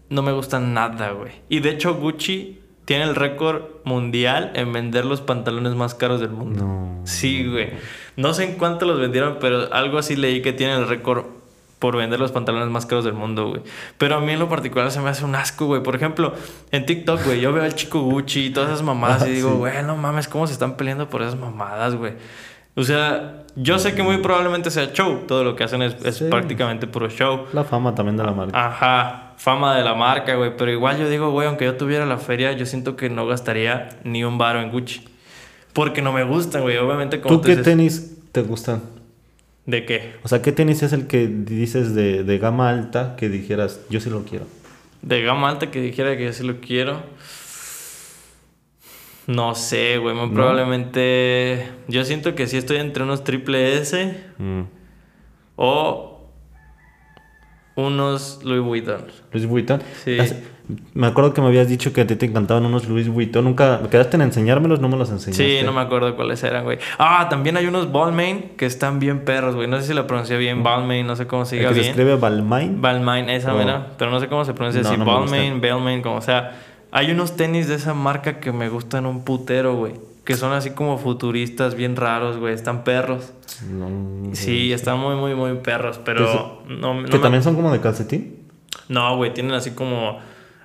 [0.08, 1.32] no me gustan nada, güey.
[1.50, 6.30] Y de hecho, Gucci tiene el récord mundial en vender los pantalones más caros del
[6.30, 6.64] mundo.
[6.64, 7.00] No.
[7.04, 7.70] Sí, güey.
[8.16, 11.26] No sé en cuánto los vendieron, pero algo así leí que tiene el récord
[11.80, 13.62] por vender los pantalones más caros del mundo, güey.
[13.98, 15.82] Pero a mí en lo particular se me hace un asco, güey.
[15.82, 16.32] Por ejemplo,
[16.70, 19.50] en TikTok, güey, yo veo al chico Gucci y todas esas mamadas y Ah, digo,
[19.50, 19.56] sí.
[19.56, 22.12] güey, no mames, ¿cómo se están peleando por esas mamadas, güey?
[22.76, 25.24] O sea, yo sé que muy probablemente sea show.
[25.26, 26.26] Todo lo que hacen es, es Sí.
[26.30, 27.46] prácticamente puro show.
[27.52, 28.66] La fama también de la marca.
[28.66, 30.56] Ajá, fama de la marca, güey.
[30.56, 33.88] Pero igual yo digo, güey, aunque yo tuviera la feria, yo siento que no gastaría
[34.04, 35.04] ni un baro en Gucci.
[35.72, 36.76] Porque no me gustan, güey.
[36.76, 38.82] Obviamente, como ¿Tú qué dices, tenis te gustan?
[39.70, 40.14] ¿De qué?
[40.24, 44.00] O sea, ¿qué tenis es el que dices de, de gama alta que dijeras, yo
[44.00, 44.46] sí lo quiero?
[45.02, 47.02] De gama alta que dijera que yo sí lo quiero.
[49.26, 50.14] No sé, güey.
[50.16, 50.34] Muy ¿No?
[50.34, 51.68] probablemente.
[51.88, 54.62] Yo siento que sí estoy entre unos triple S Mm.
[55.56, 56.28] o
[57.76, 59.06] unos Louis Vuitton.
[59.32, 59.80] Louis Vuitton.
[60.04, 60.18] Sí.
[60.94, 63.44] Me acuerdo que me habías dicho que a ti te encantaban unos Louis Vuitton.
[63.44, 65.60] Nunca quedaste en enseñármelos, no me los enseñaste.
[65.60, 66.78] Sí, no me acuerdo cuáles eran, güey.
[66.98, 69.68] Ah, también hay unos Balmain que están bien perros, güey.
[69.68, 72.16] No sé si la pronuncié bien, Balmain, no sé cómo se diga que se escribe
[72.16, 72.80] Balmain.
[72.80, 73.58] Balmain, esa Oh.
[73.58, 76.60] mera, pero no sé cómo se pronuncia No, me Balmain, Balmain, como sea.
[76.92, 79.92] Hay unos tenis de esa marca que me gustan un putero, güey.
[80.24, 82.52] Que son así como futuristas, bien raros, güey.
[82.54, 83.32] Están perros.
[83.70, 87.72] No, Sí, están muy, muy, muy perros, pero no, no que me- también son como
[87.72, 88.36] de calcetín.
[88.88, 90.18] No, güey, tienen así como...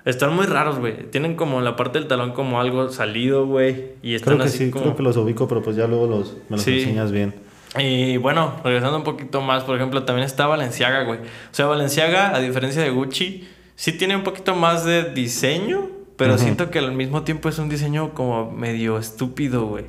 [0.06, 1.10] Están muy raros, güey.
[1.10, 3.88] Tienen como en la parte del talón como algo salido, güey.
[4.02, 4.84] Y están Creo que así sí, como...
[4.84, 6.78] creo que los ubico, pero pues ya luego los, me los Sí.
[6.80, 7.34] enseñas bien.
[7.78, 11.18] Y bueno, regresando un poquito más, por ejemplo, también está Valenciaga, güey.
[11.18, 16.38] O sea, Valenciaga, a diferencia de Gucci, sí tiene un poquito más de diseño, pero
[16.38, 19.84] siento que al mismo tiempo es un diseño como medio estúpido, güey.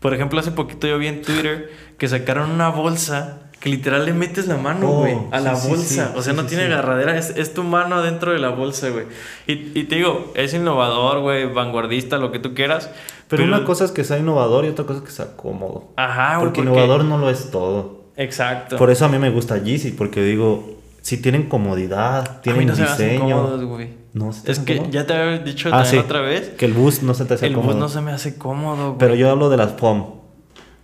[0.00, 4.12] Por ejemplo, hace poquito yo vi en Twitter que sacaron una bolsa que literal le
[4.12, 6.06] metes la mano, Oh, güey, a la sí, bolsa.
[6.08, 9.04] sí, o sea, no tiene agarradera, es, es tu mano adentro de la bolsa, güey.
[9.46, 12.90] Y, y te digo, es innovador, güey, vanguardista, lo que tú quieras.
[13.28, 15.92] Pero, una cosa es que sea innovador y otra cosa es que sea cómodo.
[15.96, 16.46] Ajá, güey.
[16.46, 18.02] porque innovador no lo es todo.
[18.16, 18.76] Exacto.
[18.76, 22.82] Por eso a mí me gusta Yeezy, porque digo, si tienen comodidad, tienen no se
[22.82, 23.36] me hacen diseño.
[23.36, 23.88] cómodos, güey.
[24.12, 25.98] no se te Es que ya te había dicho Ah, también sí.
[25.98, 26.48] otra vez.
[26.58, 27.72] Que el bus no se te hace El cómodo.
[27.74, 28.98] bus no se me hace cómodo, güey.
[28.98, 30.04] Pero yo hablo de las foam.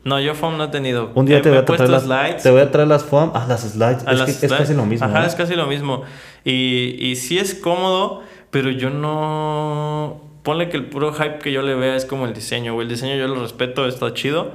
[0.05, 1.11] No, yo foam no he tenido.
[1.15, 2.43] Un día He- te voy a traer las, slides.
[2.43, 3.33] te voy a traer las foam.
[3.35, 4.07] Ah, las slides.
[4.07, 4.59] a es las que es slides.
[4.59, 5.07] casi lo mismo.
[5.07, 5.27] Ajá, ¿no?
[5.27, 6.03] es casi lo mismo.
[6.45, 10.23] Y, y sí es cómodo, pero yo no...
[10.45, 12.85] Ponle que el puro hype que yo le vea es como el diseño, güey.
[12.87, 14.53] El diseño yo lo respeto, está chido.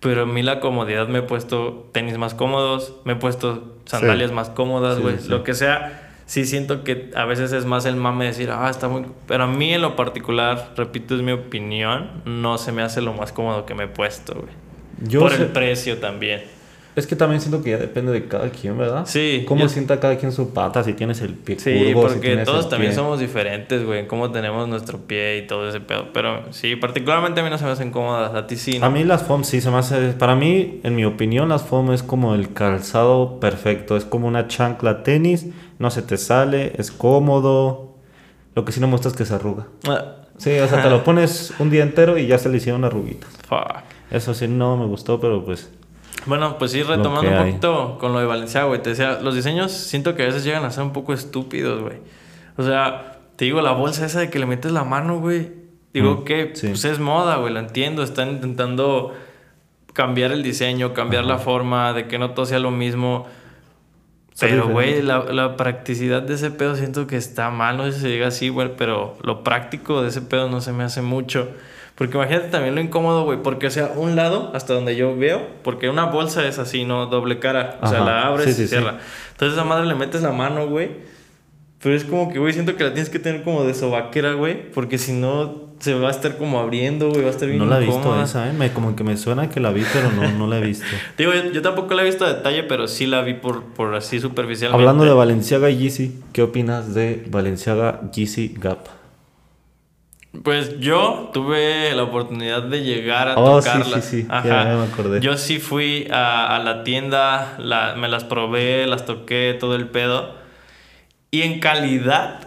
[0.00, 4.32] Pero a mí la comodidad me he puesto tenis más cómodos, me he puesto sandalias
[4.32, 5.18] más cómodas, Sí, güey.
[5.18, 5.28] sí.
[5.28, 8.88] Lo que sea, sí siento que a veces es más el mame decir, ah, está
[8.88, 9.06] muy...
[9.26, 13.12] Pero a mí en lo particular, repito, es mi opinión, no se me hace lo
[13.14, 14.63] más cómodo que me he puesto, güey.
[15.06, 16.42] Yo Por sé- el precio también.
[16.96, 19.04] Es que también siento que ya depende de cada quien, ¿verdad?
[19.04, 22.14] Sí, Cómo yo- sienta cada quien su pata, si tienes el pie Sí, curvo, si
[22.14, 25.68] porque tienes todos también pie- somos diferentes, güey, en cómo tenemos nuestro pie y todo
[25.68, 26.12] ese pedo.
[26.12, 28.86] Pero sí, particularmente a mí no se me hacen cómodas, a ti sí, ¿no?
[28.86, 30.10] A mí las foam sí se me hace...
[30.12, 33.96] Para mí, en mi opinión, las foam es como el calzado perfecto.
[33.96, 35.46] Es como una chancla tenis,
[35.80, 37.96] no se te sale, es cómodo.
[38.54, 39.66] Lo que sí no me gusta es que se arruga.
[39.88, 42.84] Ah, Sí, o sea, te lo pones un día entero y ya se le hicieron
[42.84, 43.30] arruguitas.
[43.48, 43.82] fuck.
[44.10, 45.70] Eso sí no me gustó, pero pues...
[46.26, 47.46] Bueno, pues sí, retomando un hay.
[47.50, 48.80] poquito con lo de Valenciaga, güey.
[48.82, 51.96] Te decía, los diseños siento que a veces llegan a ser un poco estúpidos, güey.
[52.56, 55.50] O sea, te digo, la bolsa esa de que le metes la mano, güey.
[55.92, 56.68] Digo Mm, que sí.
[56.68, 58.02] pues es moda, güey, lo entiendo.
[58.02, 59.12] Están intentando
[59.92, 63.26] cambiar el diseño, cambiar la forma, de que no todo sea lo mismo.
[64.40, 67.76] Pero, güey, la, la practicidad de ese pedo siento que está mal.
[67.76, 70.72] No sé si se diga así, güey, pero lo práctico de ese pedo no se
[70.72, 71.48] me hace mucho.
[71.94, 75.40] Porque imagínate también lo incómodo, güey, porque, o sea, un lado, hasta donde yo veo,
[75.62, 77.06] porque una bolsa es así, ¿no?
[77.06, 77.78] Doble cara.
[77.82, 78.06] O sea, Ajá.
[78.10, 78.68] la abres Sí, y sí, sí.
[78.68, 78.98] cierra.
[79.32, 80.90] Entonces, a esa madre le metes la mano, güey.
[81.80, 84.72] Pero es como que, güey, siento que la tienes que tener como de sobaquera, güey.
[84.72, 87.22] Porque si no, se va a estar como abriendo, güey.
[87.22, 88.52] Va a estar bien No la he visto esa, ¿eh?
[88.54, 90.86] Me, como que me suena que la vi, pero no, no la he visto.
[91.18, 93.94] Digo, yo, yo tampoco la he visto a detalle, pero sí la vi por, por
[93.94, 94.82] así superficialmente.
[94.82, 98.78] Hablando de Valenciaga y Yeezy, ¿qué opinas de Valenciaga Yeezy Gap?
[100.42, 104.04] Pues yo tuve la oportunidad de llegar a Oh, sí, tocarlas.
[104.04, 104.64] sí, sí, ya- Ajá.
[104.64, 105.20] ya me acordé.
[105.20, 109.86] Yo sí fui a, a la tienda, la- me las probé, las toqué, todo el
[109.88, 110.34] pedo.
[111.30, 112.40] Y en calidad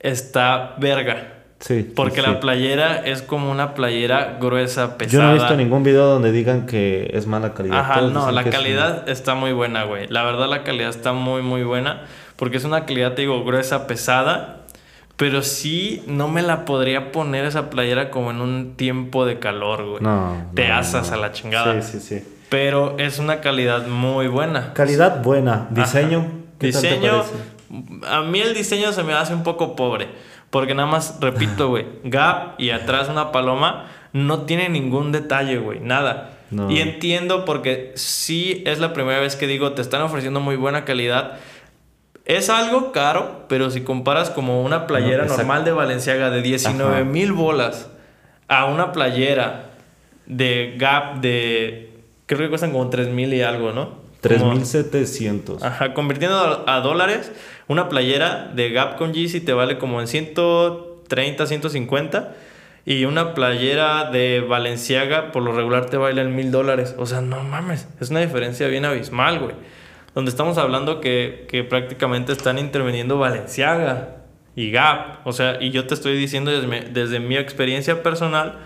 [0.00, 1.34] está verga.
[1.60, 1.92] Sí.
[1.94, 2.38] Porque sí, la sí.
[2.40, 5.24] playera es como una playera gruesa, Yo pesada.
[5.24, 7.80] no he visto ningún video donde digan que es mala calidad.
[7.80, 10.08] Ajá, Todos no, la es calidad está muy buena, güey.
[10.08, 12.02] La verdad, la calidad está muy, muy buena.
[12.36, 14.59] Porque es una calidad, te digo, gruesa, pesada.
[15.20, 19.84] Pero sí, no me la podría poner esa playera como en un tiempo de calor,
[19.84, 20.02] güey.
[20.02, 20.46] No.
[20.54, 21.16] Te no, asas no.
[21.16, 21.82] a la chingada.
[21.82, 22.26] Sí, sí, sí.
[22.48, 24.72] Pero es una calidad muy buena.
[24.72, 25.68] Calidad buena.
[25.68, 26.26] Diseño.
[26.58, 27.24] ¿qué tal te Diseño,
[28.08, 30.08] a mí el diseño se me hace un poco pobre.
[30.48, 35.80] Porque nada más, repito, güey, Gap y atrás una paloma no tiene ningún detalle, güey,
[35.80, 36.38] nada.
[36.50, 36.70] No.
[36.70, 40.86] Y entiendo porque sí es la primera vez que digo, te están ofreciendo muy buena
[40.86, 41.38] calidad.
[42.24, 46.94] Es algo caro, pero si comparas como una playera No, normal de Valenciaga de 19
[46.96, 47.04] Ajá.
[47.04, 47.88] mil bolas
[48.48, 49.70] a una playera
[50.26, 51.90] de Gap de,
[52.26, 53.86] creo que cuestan como 3 mil y algo, ¿no?
[53.86, 55.62] Como- 3700.
[55.62, 57.32] Ajá, convirtiendo a, a dólares,
[57.68, 62.32] una playera de Gap con Yeezy te vale como en 130, 150.
[62.86, 66.94] Y una playera de Valenciaga por lo regular te vale en mil dólares.
[66.98, 69.54] O sea, no mames, es una diferencia bien abismal, güey.
[70.14, 74.16] Donde estamos hablando que, que prácticamente están interviniendo Valenciaga
[74.56, 75.18] y Gap.
[75.24, 78.58] O sea, y yo te estoy diciendo desde mi, desde mi experiencia personal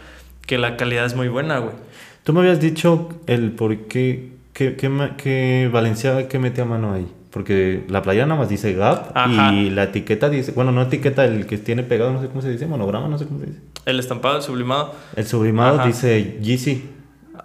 [0.47, 1.75] que la calidad es muy buena, güey.
[2.23, 6.95] Tú me habías dicho el por qué, que, que, que Valenciaga que mete a mano
[6.95, 7.07] ahí.
[7.31, 9.53] Porque la playera nada más dice Gap Ajá.
[9.53, 12.49] y la etiqueta dice, bueno, no etiqueta el que tiene pegado, no sé cómo se
[12.51, 13.59] dice, monograma, no sé cómo se dice.
[13.85, 14.95] El estampado, el sublimado.
[15.17, 15.87] El sublimado Ajá.
[15.89, 16.85] dice Yeezy y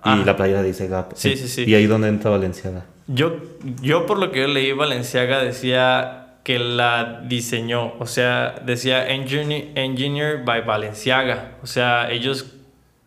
[0.04, 0.24] Ajá.
[0.24, 1.14] la playera dice Gap.
[1.16, 1.64] Sí, sí, sí.
[1.68, 2.86] Y ahí donde entra Valenciaga.
[3.12, 3.38] Yo,
[3.82, 9.70] yo por lo que yo leí, Valenciaga decía que la diseñó, o sea, decía engineer,
[9.76, 12.54] engineer by Valenciaga, o sea, ellos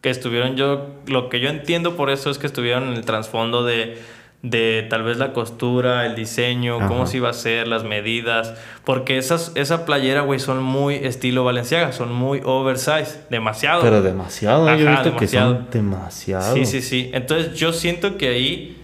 [0.00, 3.64] que estuvieron, yo, lo que yo entiendo por eso es que estuvieron en el trasfondo
[3.64, 3.96] de,
[4.42, 7.06] de tal vez la costura, el diseño, cómo Ajá.
[7.06, 11.92] se iba a hacer, las medidas, porque esas, esa playera, güey, son muy estilo Valenciaga,
[11.92, 13.82] son muy oversize, demasiado.
[13.82, 14.78] Pero demasiado, ¿eh?
[14.78, 15.70] yo he Ajá, visto que son demasiado.
[15.70, 16.54] demasiado.
[16.56, 17.10] Sí, sí, sí.
[17.14, 18.81] Entonces yo siento que ahí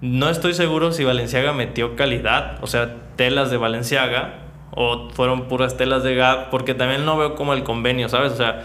[0.00, 5.76] no estoy seguro si Valenciaga metió calidad, o sea, telas de Valenciaga o fueron puras
[5.76, 8.32] telas de Gap, porque también no veo como el convenio, ¿sabes?
[8.32, 8.64] O sea,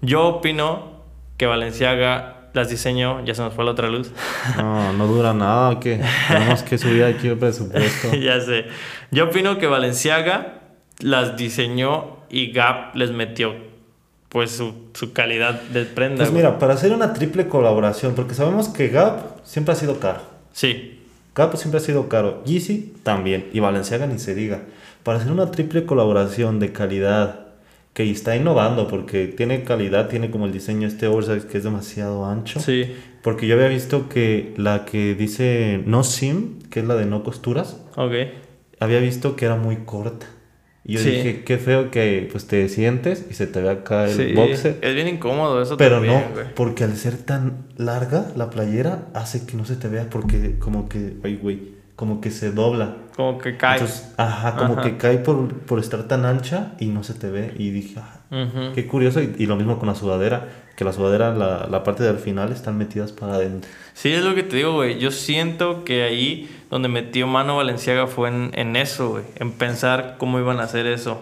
[0.00, 1.02] yo opino
[1.36, 4.10] que Valenciaga las diseñó, ya se nos fue la otra luz.
[4.56, 8.14] No, no dura nada, que tenemos que subir aquí el presupuesto.
[8.20, 8.66] ya sé.
[9.10, 10.60] Yo opino que Valenciaga
[11.00, 13.54] las diseñó y Gap les metió
[14.28, 16.16] pues su, su calidad de prenda.
[16.18, 16.42] Pues güey.
[16.42, 20.33] mira, para hacer una triple colaboración, porque sabemos que Gap siempre ha sido caro.
[20.54, 21.00] Sí.
[21.34, 22.42] Capo siempre ha sido caro.
[22.46, 23.48] Yeezy también.
[23.52, 24.62] Y Balenciaga ni se diga.
[25.02, 27.40] Para hacer una triple colaboración de calidad
[27.92, 32.24] que está innovando porque tiene calidad, tiene como el diseño este oversize que es demasiado
[32.24, 32.60] ancho.
[32.60, 32.92] Sí.
[33.22, 37.22] Porque yo había visto que la que dice no sim, que es la de no
[37.24, 38.12] costuras, Ok.
[38.80, 40.26] había visto que era muy corta.
[40.86, 41.10] Y yo Sí.
[41.12, 44.32] dije, qué feo que pues te sientes y se te ve acá el Sí.
[44.34, 44.78] boxer.
[44.82, 46.46] Es bien incómodo eso Pero también, no, güey.
[46.54, 50.88] porque al ser tan larga la playera hace que no se te vea porque como
[50.88, 52.96] que, ay güey, como que se dobla.
[53.16, 53.74] Como que cae.
[53.78, 54.82] Entonces, ajá, como Ajá.
[54.82, 57.54] que cae por, por estar tan ancha y no se te ve.
[57.56, 58.72] Y dije, ah, Ujú.
[58.74, 59.20] qué curioso.
[59.22, 62.50] Y, y lo mismo con la sudadera, que la sudadera, la, la parte del final
[62.50, 63.70] están metidas para adentro.
[63.92, 64.98] Sí, es lo que te digo, güey.
[64.98, 69.24] Yo siento que ahí donde metió mano Valenciaga fue en, en eso, güey.
[69.36, 71.20] En pensar cómo iban a hacer eso.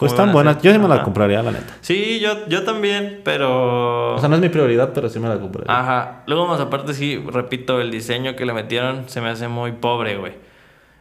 [0.00, 0.60] Pues están buenas.
[0.62, 1.76] Yo sí me la compraría, la neta.
[1.82, 4.14] Sí, yo, yo también, pero...
[4.14, 5.72] O sea, no es mi prioridad, pero sí me la compraría.
[5.78, 6.22] Ajá.
[6.26, 10.16] Luego más aparte sí, repito, el diseño que le metieron se me hace muy pobre,
[10.16, 10.32] güey.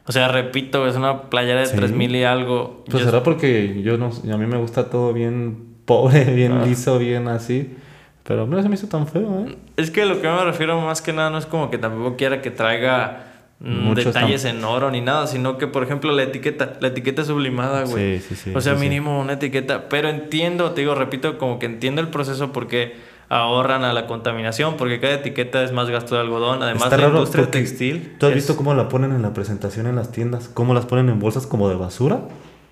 [0.06, 1.76] O sea, repito, es una playera de Sí.
[1.78, 2.84] 3000 y algo.
[2.90, 6.66] Pues Yo- será porque yo no, a mí me gusta todo bien pobre, bien Ah.
[6.66, 7.76] liso, bien así.
[8.24, 9.56] Pero no se me hizo tan feo, ¿eh?
[9.78, 12.42] Es que lo que me refiero más que nada no es como que tampoco quiera
[12.42, 13.24] que traiga
[13.62, 17.84] Muchos detalles en oro ni nada, sino que, por ejemplo, la etiqueta, la etiqueta sublimada,
[17.84, 18.20] güey.
[18.20, 18.52] Sí, sí, sí.
[18.56, 19.90] o sea, mínimo una etiqueta.
[19.90, 22.96] Pero entiendo, te digo, repito, como que entiendo el proceso porque
[23.28, 26.64] ahorran a la contaminación, porque cada etiqueta es más gasto de algodón.
[26.64, 28.16] Además, Está la raro industria textil.
[28.18, 30.48] ¿Tú has es- visto cómo la ponen en la presentación en las tiendas?
[30.48, 32.22] ¿Cómo las ponen en bolsas como de basura?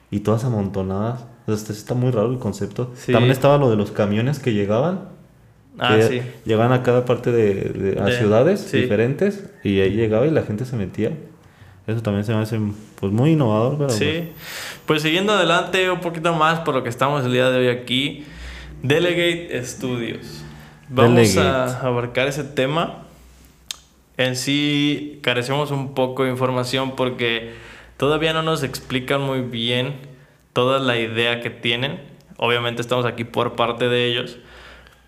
[0.10, 1.26] Y todas amontonadas.
[1.48, 2.94] Está muy raro el concepto.
[3.06, 5.10] También estaba lo de los camiones que llegaban.
[5.80, 6.22] Ah, sí.
[6.46, 8.82] Llegaban a cada parte de, de- a De- ciudades sí.
[8.82, 9.50] diferentes.
[9.64, 11.12] Y ahí llegaba y la gente se metía.
[11.86, 12.60] Eso también se me hace
[13.00, 13.90] pues, muy innovador, pero...
[13.90, 14.30] Sí.
[14.86, 18.26] Pues siguiendo adelante un poquito más por lo que estamos el día de hoy aquí.
[18.84, 20.44] Delegate Studios.
[20.90, 21.48] Vamos Delegate.
[21.48, 23.04] a abarcar ese tema.
[24.18, 27.52] En sí carecemos un poco de información porque
[27.98, 29.96] todavía no nos explican muy bien
[30.54, 32.00] toda la idea que tienen.
[32.38, 34.38] Obviamente estamos aquí por parte de ellos.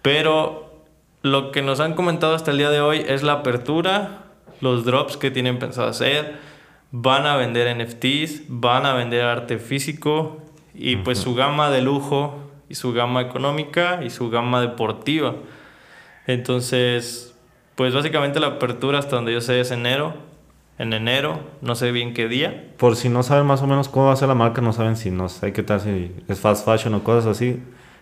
[0.01, 0.83] Pero
[1.21, 4.23] lo que nos han comentado hasta el día de hoy es la apertura,
[4.61, 6.37] los drops que tienen pensado hacer,
[6.91, 10.41] van a vender NFTs, van a vender arte físico
[10.73, 12.37] y pues su gama de lujo
[12.69, 15.35] y su gama económica y su gama deportiva.
[16.27, 17.35] Entonces,
[17.75, 20.13] pues básicamente la apertura hasta donde yo sé es enero,
[20.77, 22.71] en enero, no sé bien qué día.
[22.77, 24.95] Por si no saben más o menos cómo va a ser la marca, no saben
[24.95, 27.59] si no sé qué tal, si es fast fashion o cosas así.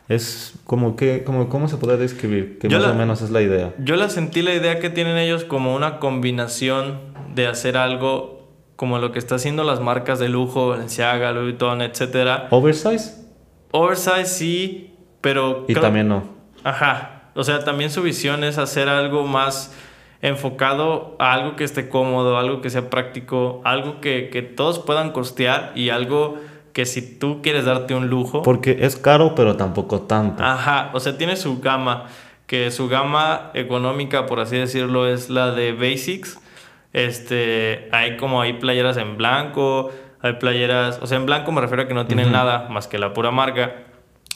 [0.09, 2.59] Es como que, como, ¿cómo se puede describir?
[2.59, 3.73] Que Yo más la- o menos es la idea.
[3.79, 6.99] Yo la sentí la idea que tienen ellos como una combinación
[7.35, 8.47] de hacer algo
[8.77, 12.47] como lo que está haciendo las marcas de lujo, Balenciaga, Louis Vuitton, etcétera.
[12.51, 13.25] Oversize
[13.71, 16.23] Oversize sí, pero y creo- también no.
[16.63, 17.31] Ajá.
[17.35, 19.73] O sea, también su visión es hacer algo más
[20.21, 25.11] enfocado a algo que esté cómodo, algo que sea práctico, algo que, que todos puedan
[25.11, 26.37] costear y algo
[26.77, 28.43] que si tú quieres darte un lujo.
[28.43, 30.43] Porque es caro, pero tampoco tanto.
[30.43, 32.05] Ajá, o sea, tiene su gama,
[32.45, 36.39] que su gama económica, por así decirlo, es la de Basics.
[36.93, 39.89] Este, hay como hay playeras en blanco,
[40.21, 42.35] hay playeras, o sea, en blanco me refiero a que no tienen Ujú.
[42.35, 43.77] nada más que la pura marca.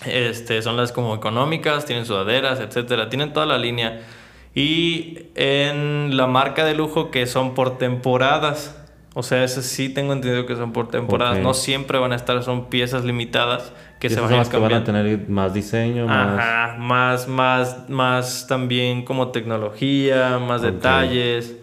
[0.08, 4.02] Este, son las como económicas, tienen sudaderas, etcétera, tienen toda la línea.
[4.56, 8.81] Y en la marca de lujo que son por temporadas.
[9.14, 11.39] O sea, eso sí tengo entendido que son por temporadas.
[11.39, 14.84] No siempre van a estar, son piezas limitadas que se van a que van a
[14.84, 14.86] cambiando.
[14.86, 16.39] tener más diseño, más...
[16.39, 21.55] Ajá, más, más, más también como tecnología, más detalles,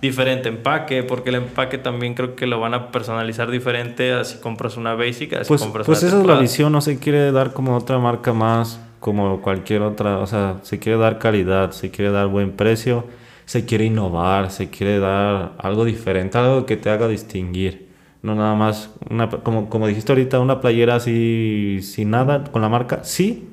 [0.00, 4.76] diferente empaque, porque el empaque también creo que lo van a personalizar diferente así compras
[4.76, 7.52] una basic, así Pues, compras pues una esa es la visión, no se quiere dar
[7.52, 12.10] como otra marca más, como cualquier otra, o sea, se quiere dar calidad, se quiere
[12.10, 13.04] dar buen precio,
[13.46, 17.86] se quiere innovar, se quiere dar algo diferente, algo que te haga distinguir.
[18.22, 22.68] No nada más, una, como, como dijiste ahorita, una playera así sin nada con la
[22.68, 23.48] marca, sí,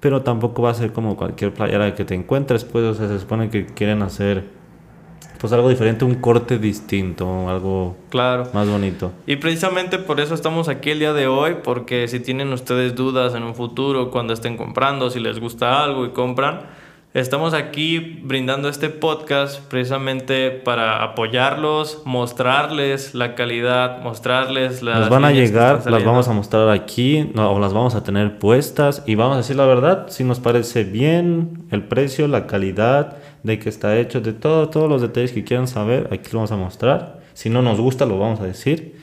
[0.00, 3.18] pero tampoco va a ser como cualquier playera que te encuentres, pues, o sea, se
[3.18, 4.44] supone que quieren hacer
[5.38, 8.48] pues algo diferente, un corte distinto, algo Claro.
[8.52, 9.12] más bonito.
[9.24, 13.36] Y precisamente por eso estamos aquí el día de hoy, porque si tienen ustedes dudas
[13.36, 16.62] en un futuro, cuando estén comprando, si les gusta algo y compran,
[17.14, 25.00] estamos aquí brindando este podcast precisamente para apoyarlos, mostrarles la calidad, mostrarles las...
[25.00, 28.38] Nos van a llegar, las vamos a mostrar aquí, no, o las vamos a tener
[28.38, 33.16] puestas y vamos a decir la verdad, si nos parece bien el precio, la calidad,
[33.42, 36.52] de que está hecho, de todo, todos los detalles que quieran saber, aquí lo vamos
[36.52, 37.20] a mostrar.
[37.34, 38.97] Si no nos gusta, lo vamos a decir.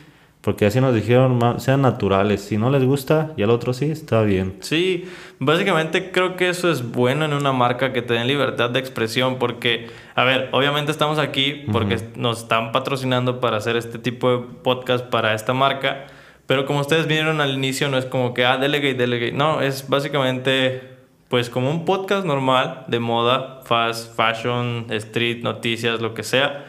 [0.46, 2.40] Porque así nos dijeron, sean naturales.
[2.40, 4.58] Si no les gusta y al otro sí, está bien.
[4.60, 5.06] Sí,
[5.40, 9.40] básicamente creo que eso es bueno en una marca que te den libertad de expresión
[9.40, 14.38] porque, a ver, obviamente estamos aquí porque nos están patrocinando para hacer este tipo de
[14.62, 16.06] podcast para esta marca,
[16.46, 19.90] pero como ustedes vieron al inicio no es como que, ah, delegate, delegate, no, es
[19.90, 20.96] básicamente
[21.28, 26.66] pues como un podcast normal de moda, fast fashion, street, noticias, lo que sea,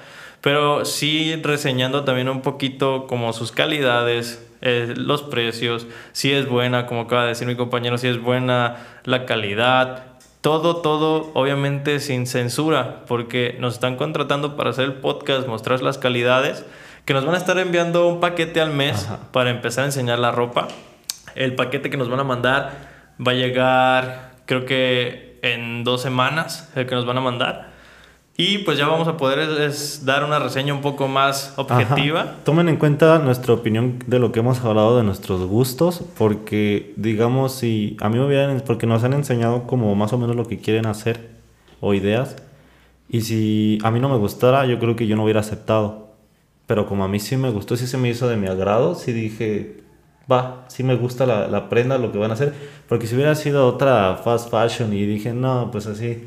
[0.47, 6.86] pero sí reseñando también un poquito como sus calidades, eh, los precios, si es buena,
[6.86, 10.05] como acaba de decir mi compañero, si es buena la calidad,
[10.42, 15.99] todo, todo, obviamente sin censura, porque nos están contratando para hacer el podcast, mostrar las
[15.99, 16.64] calidades,
[17.07, 19.18] que nos van a estar enviando un paquete al mes Ajá.
[19.32, 20.68] para empezar a enseñar la ropa.
[21.34, 22.70] El paquete que nos van a mandar
[23.18, 27.75] va a llegar, creo que en dos semanas, el que nos van a mandar.
[28.39, 32.20] Y pues ya vamos a poder es- es dar una reseña un poco más objetiva.
[32.20, 32.34] Ajá.
[32.45, 37.53] Tomen en cuenta nuestra opinión de lo que hemos hablado de nuestros gustos, porque digamos
[37.55, 40.59] si a mí me hubieran, porque nos han enseñado como más o menos lo que
[40.59, 41.30] quieren hacer
[41.80, 42.37] o ideas,
[43.09, 46.07] y si a mí no me gustara, yo creo que yo no hubiera aceptado.
[46.66, 49.12] Pero como a mí sí me gustó, sí se me hizo de mi agrado, sí
[49.12, 49.78] dije,
[50.30, 52.53] va, sí me gusta la, la prenda, lo que van a hacer,
[52.89, 56.24] porque si hubiera sido otra fast fashion y dije, no, pues así,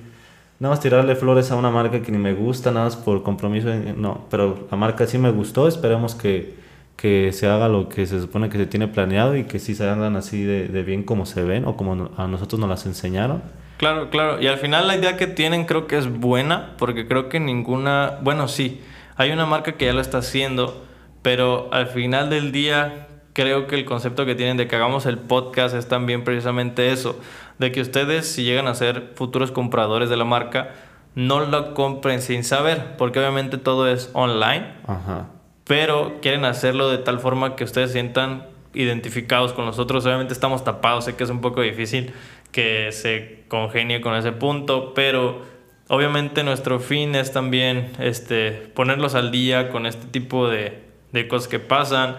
[0.59, 3.69] Nada más tirarle flores a una marca que ni me gusta, nada más por compromiso.
[3.95, 5.67] No, pero la marca sí me gustó.
[5.67, 6.55] Esperemos que,
[6.97, 9.87] que se haga lo que se supone que se tiene planeado y que sí se
[9.87, 13.41] hagan así de, de bien como se ven o como a nosotros nos las enseñaron.
[13.77, 14.41] Claro, claro.
[14.41, 18.17] Y al final la idea que tienen creo que es buena, porque creo que ninguna,
[18.21, 18.81] bueno, sí,
[19.15, 20.85] hay una marca que ya lo está haciendo,
[21.21, 25.17] pero al final del día creo que el concepto que tienen de que hagamos el
[25.17, 27.17] podcast es también precisamente eso,
[27.59, 30.71] de que ustedes si llegan a ser futuros compradores de la marca,
[31.13, 35.27] no lo compren sin saber, porque obviamente todo es online, Ajá.
[35.65, 40.05] pero quieren hacerlo de tal forma que ustedes se sientan identificados con nosotros.
[40.05, 42.13] Obviamente estamos tapados, sé que es un poco difícil
[42.51, 45.41] que se congenie con ese punto, pero
[45.89, 51.47] obviamente nuestro fin es también este, ponerlos al día con este tipo de, de cosas
[51.47, 52.17] que pasan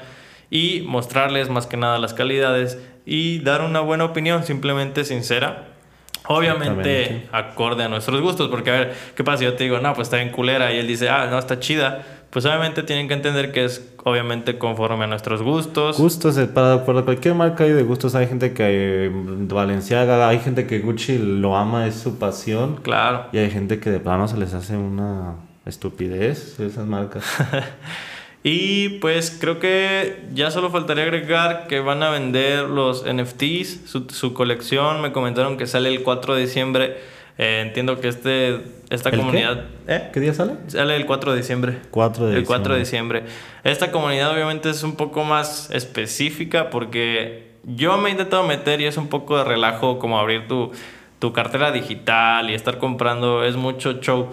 [0.51, 2.79] y mostrarles más que nada las calidades
[3.11, 5.67] y dar una buena opinión, simplemente sincera.
[6.29, 9.95] Obviamente acorde a nuestros gustos, porque a ver, ¿qué pasa si yo te digo, no,
[9.95, 12.07] pues está bien culera y él dice, ah, no, está chida?
[12.31, 15.99] Pues obviamente tienen que entender que es obviamente conforme a nuestros gustos.
[15.99, 18.15] Gustos, eh, para, para cualquier marca hay de gustos.
[18.15, 22.77] Hay gente que eh, Valenciaga, hay gente que Gucci lo ama, es su pasión.
[22.77, 23.27] Claro.
[23.33, 25.35] Y hay gente que de plano se les hace una
[25.67, 27.25] estupidez esas marcas.
[28.43, 34.07] Y pues creo que ya solo faltaría agregar que van a vender los NFTs, su,
[34.09, 35.03] su colección.
[35.03, 36.97] Me comentaron que sale el 4 de diciembre.
[37.37, 39.21] Eh, entiendo que este, esta ¿El qué?
[39.21, 39.65] comunidad...
[39.87, 40.11] ¿Eh?
[40.13, 40.55] ¿Qué día sale?
[40.69, 41.79] Sale el 4 de diciembre.
[41.91, 43.25] 4 de el 4 de diciembre.
[43.63, 48.87] Esta comunidad obviamente es un poco más específica porque yo me he intentado meter y
[48.87, 50.73] es un poco de relajo como abrir tu,
[51.19, 54.29] tu cartera digital y estar comprando, es mucho show.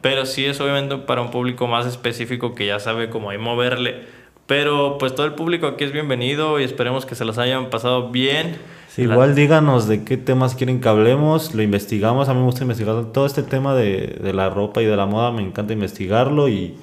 [0.00, 4.06] Pero sí es obviamente para un público más específico que ya sabe cómo ahí moverle.
[4.46, 8.10] Pero pues todo el público aquí es bienvenido y esperemos que se los hayan pasado
[8.10, 8.56] bien.
[8.88, 12.62] Sí, igual díganos de qué temas quieren que hablemos, lo investigamos, a mí me gusta
[12.62, 16.48] investigar todo este tema de, de la ropa y de la moda, me encanta investigarlo
[16.48, 16.76] y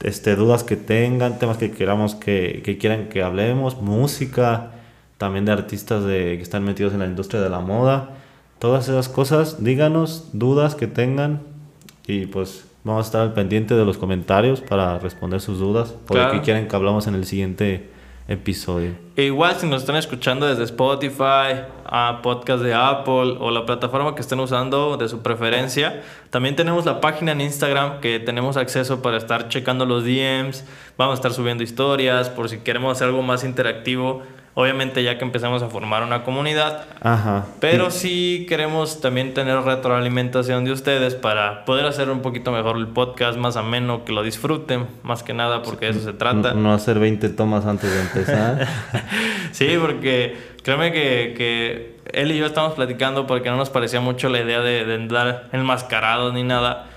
[0.00, 4.70] este, dudas que tengan, temas que queramos que, que quieran que hablemos, música,
[5.18, 8.10] también de artistas de, que están metidos en la industria de la moda,
[8.60, 11.40] todas esas cosas, díganos dudas que tengan
[12.08, 16.14] y pues vamos a estar al pendiente de los comentarios para responder sus dudas de
[16.14, 16.32] Claro.
[16.32, 17.90] qué quieren que hablamos en el siguiente
[18.28, 18.92] episodio.
[19.16, 24.14] E igual si nos están escuchando desde Spotify, a podcast de Apple o la plataforma
[24.14, 29.00] que estén usando de su preferencia, también tenemos la página en Instagram que tenemos acceso
[29.00, 30.64] para estar checando los DMs,
[30.98, 34.22] vamos a estar subiendo historias por si queremos hacer algo más interactivo,
[34.54, 37.46] obviamente ya que empezamos a formar una comunidad, Ajá.
[37.60, 42.88] pero sí queremos también tener retroalimentación de ustedes para poder hacer un poquito mejor el
[42.88, 46.54] podcast, más ameno, que lo disfruten, más que nada porque de eso se trata.
[46.54, 48.68] No, no hacer 20 tomas antes de empezar.
[49.52, 54.28] Sí, porque créeme que, que él y yo estamos platicando porque no nos parecía mucho
[54.28, 56.87] la idea de, de andar enmascarados ni nada.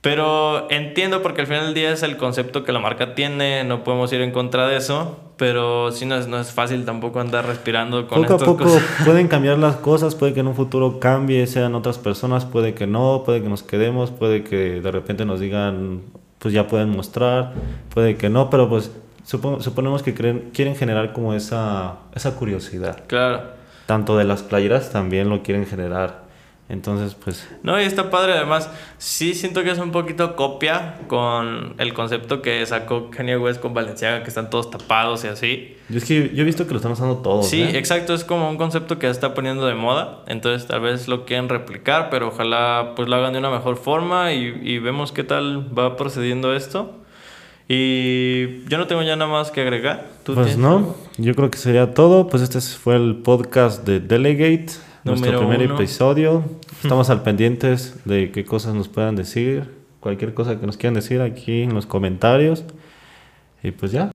[0.00, 3.84] Pero entiendo porque al final del día es el concepto que la marca tiene, no
[3.84, 7.44] podemos ir en contra de eso, pero sí no es, no es fácil tampoco andar
[7.46, 8.82] respirando con poco a poco cosas.
[9.04, 12.86] pueden cambiar las cosas, puede que en un futuro cambie, sean otras personas, puede que
[12.86, 16.00] no, puede que nos quedemos, puede que de repente nos digan,
[16.38, 17.52] pues ya pueden mostrar,
[17.92, 18.90] puede que no, pero pues
[19.26, 23.02] supo- suponemos que creen- quieren generar como esa, esa curiosidad.
[23.06, 23.42] Claro.
[23.84, 26.29] Tanto de las playeras también lo quieren generar
[26.70, 27.46] Entonces, pues...
[27.62, 28.32] No, y está padre.
[28.32, 33.60] Además, sí siento que es un poquito copia con el concepto que sacó Kanye West
[33.60, 35.76] con Valenciaga, que están todos tapados y así.
[35.88, 37.48] Yo es que yo he visto que lo están usando todos.
[37.48, 37.76] Sí, ¿eh?
[37.76, 38.14] exacto.
[38.14, 40.20] Es como un concepto que se está poniendo de moda.
[40.28, 44.32] Entonces, tal vez lo quieren replicar, pero ojalá pues lo hagan de una mejor forma
[44.32, 46.96] y, y vemos qué tal va procediendo esto.
[47.72, 50.08] Y yo no tengo ya nada más que agregar.
[50.24, 50.96] ¿Tú Pues no, algo?
[51.18, 52.26] yo creo que sería todo.
[52.26, 54.72] Pues este fue el podcast de Delegate,
[55.04, 55.74] nuestro primer uno.
[55.74, 56.44] episodio.
[56.82, 61.20] Estamos al pendientes de qué cosas nos puedan decir, cualquier cosa que nos quieran decir
[61.20, 62.64] aquí en los comentarios.
[63.62, 64.10] Y pues ya.